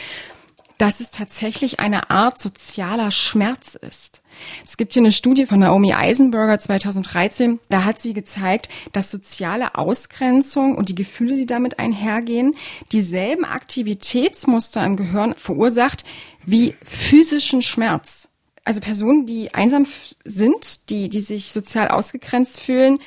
dass 0.77 0.99
es 0.99 1.11
tatsächlich 1.11 1.79
eine 1.79 2.09
Art 2.09 2.39
sozialer 2.39 3.11
Schmerz 3.11 3.75
ist. 3.75 4.21
Es 4.63 4.77
gibt 4.77 4.93
hier 4.93 5.01
eine 5.01 5.11
Studie 5.11 5.47
von 5.47 5.59
Naomi 5.59 5.93
Eisenberger 5.93 6.59
2013. 6.59 7.59
Da 7.69 7.83
hat 7.83 7.99
sie 7.99 8.13
gezeigt, 8.13 8.69
dass 8.93 9.09
soziale 9.09 9.75
Ausgrenzung 9.75 10.75
und 10.75 10.89
die 10.89 10.95
Gefühle, 10.95 11.35
die 11.35 11.47
damit 11.47 11.79
einhergehen, 11.79 12.55
dieselben 12.91 13.45
Aktivitätsmuster 13.45 14.85
im 14.85 14.95
Gehirn 14.95 15.33
verursacht 15.35 16.05
wie 16.45 16.75
physischen 16.83 17.63
Schmerz. 17.63 18.29
Also 18.63 18.81
Personen, 18.81 19.25
die 19.25 19.53
einsam 19.55 19.85
sind, 20.25 20.89
die, 20.89 21.09
die 21.09 21.21
sich 21.21 21.51
sozial 21.53 21.87
ausgegrenzt 21.87 22.59
fühlen, 22.59 22.99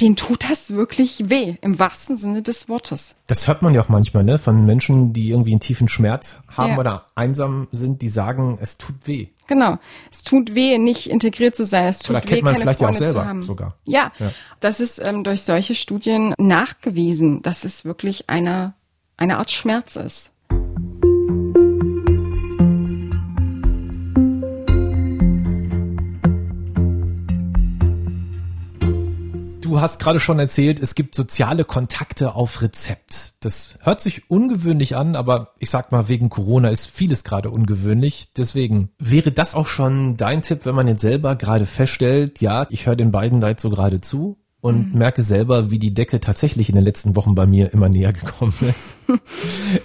denen 0.00 0.16
tut 0.16 0.48
das 0.48 0.70
wirklich 0.70 1.30
weh, 1.30 1.56
im 1.60 1.78
wahrsten 1.78 2.16
Sinne 2.16 2.42
des 2.42 2.68
Wortes. 2.68 3.16
Das 3.26 3.48
hört 3.48 3.62
man 3.62 3.74
ja 3.74 3.82
auch 3.82 3.88
manchmal, 3.88 4.24
ne, 4.24 4.38
von 4.38 4.64
Menschen, 4.64 5.12
die 5.12 5.30
irgendwie 5.30 5.52
einen 5.52 5.60
tiefen 5.60 5.88
Schmerz 5.88 6.38
haben 6.48 6.72
ja. 6.72 6.78
oder 6.78 7.06
einsam 7.14 7.68
sind, 7.72 8.02
die 8.02 8.08
sagen, 8.08 8.58
es 8.60 8.78
tut 8.78 8.94
weh. 9.06 9.28
Genau. 9.46 9.78
Es 10.10 10.24
tut 10.24 10.54
weh, 10.54 10.78
nicht 10.78 11.08
integriert 11.08 11.54
zu 11.54 11.64
sein. 11.64 11.86
Es 11.86 12.00
tut 12.00 12.10
oder 12.10 12.20
kennt 12.20 12.38
weh, 12.38 12.42
man 12.42 12.54
keine 12.54 12.62
vielleicht 12.64 12.78
Freunde 12.80 12.98
ja 12.98 13.10
auch 13.10 13.12
selber 13.12 13.42
sogar. 13.42 13.76
Ja, 13.84 14.12
ja, 14.18 14.32
das 14.60 14.80
ist 14.80 14.98
ähm, 14.98 15.24
durch 15.24 15.42
solche 15.42 15.74
Studien 15.74 16.34
nachgewiesen, 16.38 17.42
dass 17.42 17.64
es 17.64 17.84
wirklich 17.84 18.28
eine, 18.28 18.74
eine 19.16 19.38
Art 19.38 19.50
Schmerz 19.50 19.96
ist. 19.96 20.32
Du 29.66 29.80
hast 29.80 29.98
gerade 29.98 30.20
schon 30.20 30.38
erzählt, 30.38 30.78
es 30.78 30.94
gibt 30.94 31.16
soziale 31.16 31.64
Kontakte 31.64 32.36
auf 32.36 32.62
Rezept. 32.62 33.34
Das 33.40 33.76
hört 33.80 34.00
sich 34.00 34.30
ungewöhnlich 34.30 34.94
an, 34.94 35.16
aber 35.16 35.54
ich 35.58 35.70
sag 35.70 35.90
mal, 35.90 36.08
wegen 36.08 36.28
Corona 36.28 36.68
ist 36.68 36.86
vieles 36.86 37.24
gerade 37.24 37.50
ungewöhnlich. 37.50 38.28
Deswegen 38.36 38.90
wäre 39.00 39.32
das 39.32 39.56
auch 39.56 39.66
schon 39.66 40.16
dein 40.16 40.42
Tipp, 40.42 40.66
wenn 40.66 40.76
man 40.76 40.86
jetzt 40.86 41.00
selber 41.00 41.34
gerade 41.34 41.66
feststellt, 41.66 42.40
ja, 42.40 42.68
ich 42.70 42.86
höre 42.86 42.94
den 42.94 43.10
beiden 43.10 43.40
da 43.40 43.48
jetzt 43.48 43.62
so 43.62 43.70
gerade 43.70 44.00
zu 44.00 44.38
und 44.66 44.92
mhm. 44.92 44.98
merke 44.98 45.22
selber, 45.22 45.70
wie 45.70 45.78
die 45.78 45.94
Decke 45.94 46.18
tatsächlich 46.18 46.68
in 46.68 46.74
den 46.74 46.84
letzten 46.84 47.14
Wochen 47.14 47.36
bei 47.36 47.46
mir 47.46 47.72
immer 47.72 47.88
näher 47.88 48.12
gekommen 48.12 48.52
ist. 48.62 48.96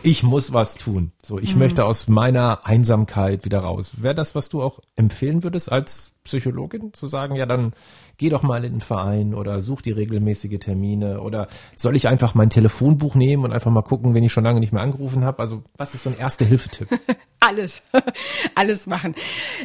ich 0.01 0.23
muss 0.23 0.53
was 0.53 0.73
tun. 0.73 1.11
So, 1.23 1.37
ich 1.37 1.53
mhm. 1.53 1.59
möchte 1.59 1.85
aus 1.85 2.07
meiner 2.07 2.65
Einsamkeit 2.65 3.45
wieder 3.45 3.59
raus. 3.59 4.01
Wäre 4.01 4.15
das, 4.15 4.33
was 4.33 4.49
du 4.49 4.63
auch 4.63 4.79
empfehlen 4.95 5.43
würdest 5.43 5.71
als 5.71 6.13
Psychologin, 6.23 6.93
zu 6.93 7.05
sagen, 7.05 7.35
ja, 7.35 7.45
dann 7.45 7.73
geh 8.17 8.29
doch 8.29 8.41
mal 8.41 8.63
in 8.65 8.73
den 8.73 8.81
Verein 8.81 9.35
oder 9.35 9.61
such 9.61 9.83
die 9.83 9.91
regelmäßige 9.91 10.57
Termine 10.57 11.21
oder 11.21 11.47
soll 11.75 11.95
ich 11.95 12.07
einfach 12.07 12.33
mein 12.33 12.49
Telefonbuch 12.49 13.13
nehmen 13.13 13.43
und 13.43 13.53
einfach 13.53 13.71
mal 13.71 13.83
gucken, 13.83 14.15
wenn 14.15 14.23
ich 14.23 14.31
schon 14.31 14.43
lange 14.43 14.59
nicht 14.59 14.73
mehr 14.73 14.81
angerufen 14.81 15.25
habe? 15.25 15.39
Also, 15.39 15.63
was 15.77 15.93
ist 15.93 16.03
so 16.03 16.09
ein 16.09 16.17
erster 16.17 16.45
Hilfetipp? 16.45 16.89
Alles, 17.39 17.81
alles 18.55 18.85
machen. 18.85 19.15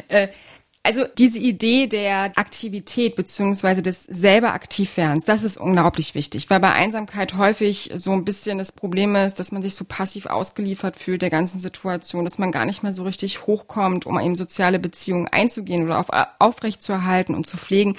Äh, 0.07 0.29
Also 0.87 1.03
diese 1.17 1.37
Idee 1.37 1.87
der 1.87 2.31
Aktivität 2.37 3.17
beziehungsweise 3.17 3.81
des 3.81 4.05
selber 4.05 4.53
Aktivwerdens, 4.53 5.25
das 5.25 5.43
ist 5.43 5.57
unglaublich 5.57 6.15
wichtig, 6.15 6.49
weil 6.49 6.61
bei 6.61 6.71
Einsamkeit 6.71 7.35
häufig 7.35 7.91
so 7.95 8.13
ein 8.13 8.23
bisschen 8.23 8.57
das 8.57 8.71
Problem 8.71 9.13
ist, 9.17 9.37
dass 9.37 9.51
man 9.51 9.61
sich 9.61 9.75
so 9.75 9.83
passiv 9.83 10.27
ausgeliefert 10.27 10.95
fühlt 10.95 11.21
der 11.21 11.29
ganzen 11.29 11.59
Situation, 11.59 12.23
dass 12.23 12.37
man 12.37 12.53
gar 12.53 12.63
nicht 12.63 12.83
mehr 12.83 12.93
so 12.93 13.03
richtig 13.03 13.47
hochkommt, 13.47 14.05
um 14.05 14.17
eben 14.17 14.37
soziale 14.37 14.79
Beziehungen 14.79 15.27
einzugehen 15.27 15.83
oder 15.83 15.99
auf, 15.99 16.07
aufrechtzuerhalten 16.39 17.35
und 17.35 17.45
zu 17.45 17.57
pflegen. 17.57 17.97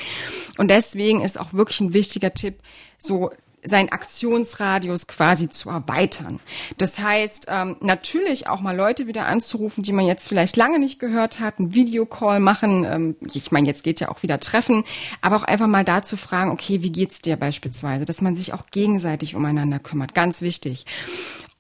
Und 0.57 0.71
deswegen 0.71 1.21
ist 1.21 1.39
auch 1.39 1.53
wirklich 1.53 1.83
ein 1.83 1.93
wichtiger 1.93 2.33
Tipp, 2.33 2.55
so 2.97 3.33
seinen 3.69 3.91
Aktionsradius 3.91 5.07
quasi 5.07 5.49
zu 5.49 5.71
erweitern. 5.71 6.41
Das 6.77 6.99
heißt, 6.99 7.47
ähm, 7.49 7.77
natürlich 7.81 8.49
auch 8.49 8.61
mal 8.61 8.77
Leute 8.77 9.07
wieder 9.07 9.27
anzurufen, 9.27 9.83
die 9.83 9.93
man 9.93 10.07
jetzt 10.07 10.29
vielleicht 10.29 10.57
lange 10.57 10.79
nicht 10.79 10.99
gehört 10.99 11.41
hat, 11.41 11.59
einen 11.59 11.75
Videocall 11.75 12.41
machen. 12.41 12.85
Ähm, 12.85 13.17
ich 13.33 13.53
meine, 13.53 13.67
jetzt 13.67 13.85
geht 13.85 14.01
ja 14.01 14.09
auch 14.09 14.23
wieder 14.23 14.41
Treffen, 14.41 14.85
aber 15.21 15.37
auch 15.37 15.45
einfach 15.45 15.67
mal 15.67 15.85
da 15.85 16.03
zu 16.03 16.17
fragen, 16.17 16.51
okay, 16.51 16.83
wie 16.83 16.93
geht's 16.93 17.21
dir 17.21 17.37
beispielsweise, 17.37 18.05
dass 18.05 18.23
man 18.23 18.37
sich 18.37 18.53
auch 18.53 18.67
gegenseitig 18.71 19.35
umeinander 19.35 19.79
kümmert, 19.79 20.15
ganz 20.15 20.43
wichtig 20.43 20.87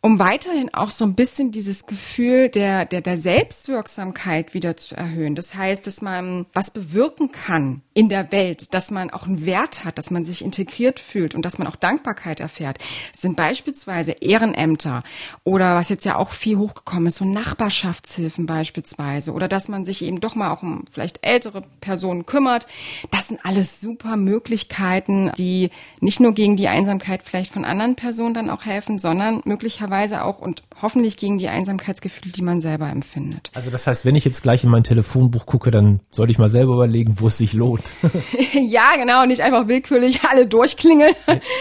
um 0.00 0.18
weiterhin 0.18 0.72
auch 0.72 0.90
so 0.90 1.04
ein 1.04 1.14
bisschen 1.14 1.50
dieses 1.50 1.86
Gefühl 1.86 2.48
der, 2.48 2.84
der, 2.84 3.00
der 3.00 3.16
Selbstwirksamkeit 3.16 4.54
wieder 4.54 4.76
zu 4.76 4.96
erhöhen. 4.96 5.34
Das 5.34 5.54
heißt, 5.54 5.86
dass 5.86 6.02
man 6.02 6.46
was 6.52 6.70
bewirken 6.70 7.32
kann 7.32 7.82
in 7.98 8.08
der 8.08 8.30
Welt, 8.30 8.72
dass 8.74 8.92
man 8.92 9.10
auch 9.10 9.26
einen 9.26 9.44
Wert 9.44 9.84
hat, 9.84 9.98
dass 9.98 10.12
man 10.12 10.24
sich 10.24 10.44
integriert 10.44 11.00
fühlt 11.00 11.34
und 11.34 11.44
dass 11.44 11.58
man 11.58 11.66
auch 11.66 11.74
Dankbarkeit 11.74 12.38
erfährt. 12.38 12.78
Sind 13.12 13.34
beispielsweise 13.34 14.12
Ehrenämter 14.12 15.02
oder 15.42 15.74
was 15.74 15.88
jetzt 15.88 16.04
ja 16.04 16.14
auch 16.14 16.30
viel 16.30 16.58
hochgekommen 16.58 17.08
ist, 17.08 17.16
so 17.16 17.24
Nachbarschaftshilfen 17.24 18.46
beispielsweise 18.46 19.32
oder 19.32 19.48
dass 19.48 19.66
man 19.66 19.84
sich 19.84 20.02
eben 20.02 20.20
doch 20.20 20.36
mal 20.36 20.52
auch 20.52 20.62
um 20.62 20.84
vielleicht 20.92 21.26
ältere 21.26 21.64
Personen 21.80 22.24
kümmert. 22.24 22.68
Das 23.10 23.26
sind 23.26 23.40
alles 23.44 23.80
super 23.80 24.16
Möglichkeiten, 24.16 25.32
die 25.36 25.70
nicht 26.00 26.20
nur 26.20 26.34
gegen 26.34 26.54
die 26.54 26.68
Einsamkeit 26.68 27.24
vielleicht 27.24 27.52
von 27.52 27.64
anderen 27.64 27.96
Personen 27.96 28.32
dann 28.32 28.48
auch 28.48 28.64
helfen, 28.64 28.98
sondern 28.98 29.42
möglicherweise 29.44 30.22
auch 30.22 30.38
und 30.38 30.62
hoffentlich 30.80 31.16
gegen 31.16 31.38
die 31.38 31.48
Einsamkeitsgefühle, 31.48 32.30
die 32.30 32.42
man 32.42 32.60
selber 32.60 32.88
empfindet. 32.88 33.50
Also 33.54 33.70
das 33.70 33.88
heißt, 33.88 34.04
wenn 34.04 34.14
ich 34.14 34.24
jetzt 34.24 34.44
gleich 34.44 34.62
in 34.62 34.70
mein 34.70 34.84
Telefonbuch 34.84 35.46
gucke, 35.46 35.72
dann 35.72 35.98
sollte 36.10 36.30
ich 36.30 36.38
mal 36.38 36.48
selber 36.48 36.74
überlegen, 36.74 37.14
wo 37.18 37.26
es 37.26 37.38
sich 37.38 37.54
lohnt. 37.54 37.87
ja, 38.52 38.96
genau, 38.96 39.26
nicht 39.26 39.42
einfach 39.42 39.68
willkürlich 39.68 40.24
alle 40.24 40.46
durchklingeln. 40.46 41.14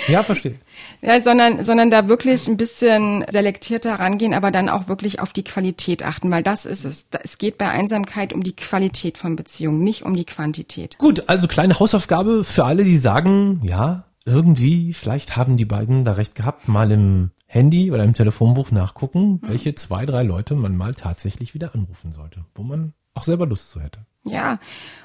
ja, 0.08 0.24
verstehe. 0.24 0.56
Ja, 1.02 1.22
sondern, 1.22 1.64
sondern 1.64 1.92
da 1.92 2.08
wirklich 2.08 2.48
ein 2.48 2.58
bisschen 2.58 3.24
selektierter 3.30 4.00
rangehen, 4.00 4.34
aber 4.34 4.52
dann 4.52 4.70
auch 4.70 4.88
wirklich 4.88 5.20
auf 5.20 5.34
die 5.34 5.44
Qualität 5.44 6.04
achten, 6.04 6.32
weil 6.32 6.44
das 6.44 6.66
ist 6.66 6.86
es. 6.86 7.08
Es 7.24 7.38
geht 7.38 7.58
bei 7.58 7.70
Einsamkeit 7.70 8.34
um 8.34 8.44
die 8.44 8.56
Qualität 8.56 9.18
von 9.18 9.36
Beziehungen, 9.36 9.84
nicht 9.84 10.04
um 10.04 10.16
die 10.16 10.26
Quantität. 10.26 10.98
Gut, 10.98 11.24
also 11.28 11.48
kleine 11.48 11.80
Hausaufgabe 11.80 12.44
für 12.44 12.66
alle, 12.66 12.84
die 12.84 12.98
sagen, 12.98 13.62
ja, 13.64 14.06
irgendwie, 14.26 14.94
vielleicht 14.94 15.38
haben 15.38 15.56
die 15.56 15.66
beiden 15.66 16.04
da 16.04 16.14
recht 16.14 16.36
gehabt, 16.36 16.68
mal 16.68 16.92
im 16.92 17.32
Handy 17.46 17.92
oder 17.92 18.04
im 18.04 18.14
Telefonbuch 18.14 18.72
nachgucken, 18.72 19.40
mhm. 19.42 19.42
welche 19.44 19.74
zwei, 19.74 20.06
drei 20.06 20.24
Leute 20.24 20.56
man 20.56 20.76
mal 20.76 20.94
tatsächlich 20.94 21.54
wieder 21.54 21.74
anrufen 21.74 22.12
sollte, 22.12 22.46
wo 22.54 22.64
man 22.64 22.94
auch 23.14 23.24
selber 23.24 23.48
Lust 23.48 23.72
zu 23.72 23.82
hätte. 23.82 24.06
Ja, 24.28 24.60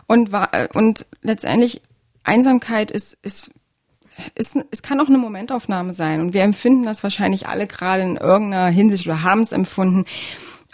und, 0.07 0.31
und 0.75 1.07
letztendlich 1.23 1.83
Einsamkeit 2.25 2.91
ist, 2.91 3.17
ist 3.23 3.51
ist, 4.35 4.59
es 4.71 4.83
kann 4.83 5.01
auch 5.01 5.09
eine 5.09 5.19
Momentaufnahme 5.19 5.95
sein 5.95 6.21
und 6.21 6.35
wir 6.35 6.43
empfinden 6.43 6.85
das 6.85 7.03
wahrscheinlich 7.03 7.49
alle 7.49 7.67
gerade 7.67 8.03
in 8.03 8.17
irgendeiner 8.17 8.69
Hinsicht 8.69 9.07
oder 9.07 9.23
haben 9.23 9.41
es 9.41 9.53
empfunden. 9.53 10.05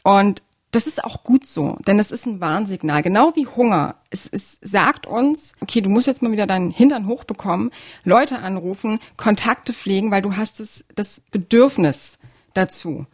Und 0.02 0.42
das 0.70 0.86
ist 0.86 1.02
auch 1.02 1.22
gut 1.22 1.46
so, 1.46 1.78
denn 1.86 1.98
es 1.98 2.10
ist 2.10 2.26
ein 2.26 2.40
Warnsignal, 2.40 3.02
genau 3.02 3.34
wie 3.36 3.46
Hunger. 3.46 3.96
Es, 4.10 4.28
es 4.30 4.58
sagt 4.60 5.06
uns, 5.06 5.54
okay, 5.60 5.80
du 5.80 5.88
musst 5.88 6.06
jetzt 6.06 6.22
mal 6.22 6.32
wieder 6.32 6.46
deinen 6.46 6.70
Hintern 6.70 7.06
hochbekommen, 7.06 7.70
Leute 8.04 8.40
anrufen, 8.40 8.98
Kontakte 9.16 9.72
pflegen, 9.72 10.10
weil 10.10 10.22
du 10.22 10.36
hast 10.36 10.60
das, 10.60 10.84
das 10.94 11.20
Bedürfnis 11.30 12.18
dazu. 12.52 13.06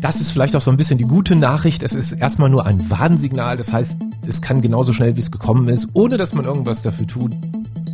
Das 0.00 0.20
ist 0.20 0.30
vielleicht 0.30 0.54
auch 0.54 0.60
so 0.60 0.70
ein 0.70 0.76
bisschen 0.76 0.98
die 0.98 1.04
gute 1.04 1.34
Nachricht. 1.34 1.82
Es 1.82 1.92
ist 1.92 2.12
erstmal 2.12 2.48
nur 2.48 2.66
ein 2.66 2.88
Warnsignal. 2.88 3.56
Das 3.56 3.72
heißt, 3.72 3.98
es 4.26 4.40
kann 4.40 4.60
genauso 4.60 4.92
schnell, 4.92 5.16
wie 5.16 5.20
es 5.20 5.30
gekommen 5.30 5.68
ist, 5.68 5.88
ohne 5.92 6.16
dass 6.16 6.34
man 6.34 6.44
irgendwas 6.44 6.82
dafür 6.82 7.06
tut, 7.06 7.32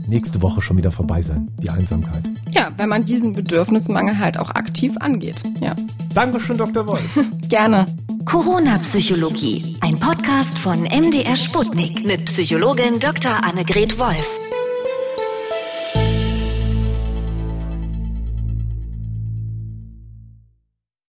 nächste 0.06 0.42
Woche 0.42 0.60
schon 0.60 0.76
wieder 0.76 0.90
vorbei 0.90 1.22
sein, 1.22 1.48
die 1.62 1.70
Einsamkeit. 1.70 2.22
Ja, 2.50 2.70
wenn 2.76 2.90
man 2.90 3.04
diesen 3.06 3.32
Bedürfnismangel 3.32 4.18
halt 4.18 4.38
auch 4.38 4.50
aktiv 4.50 4.94
angeht. 5.00 5.42
Ja. 5.60 5.74
Dankeschön, 6.12 6.58
Dr. 6.58 6.86
Wolf. 6.86 7.18
Gerne. 7.48 7.86
Corona-Psychologie, 8.26 9.76
ein 9.80 9.98
Podcast 9.98 10.58
von 10.58 10.82
MDR 10.82 11.36
Sputnik 11.36 12.06
mit 12.06 12.26
Psychologin 12.26 12.98
Dr. 13.00 13.44
Annegret 13.44 13.98
Wolf. 13.98 14.28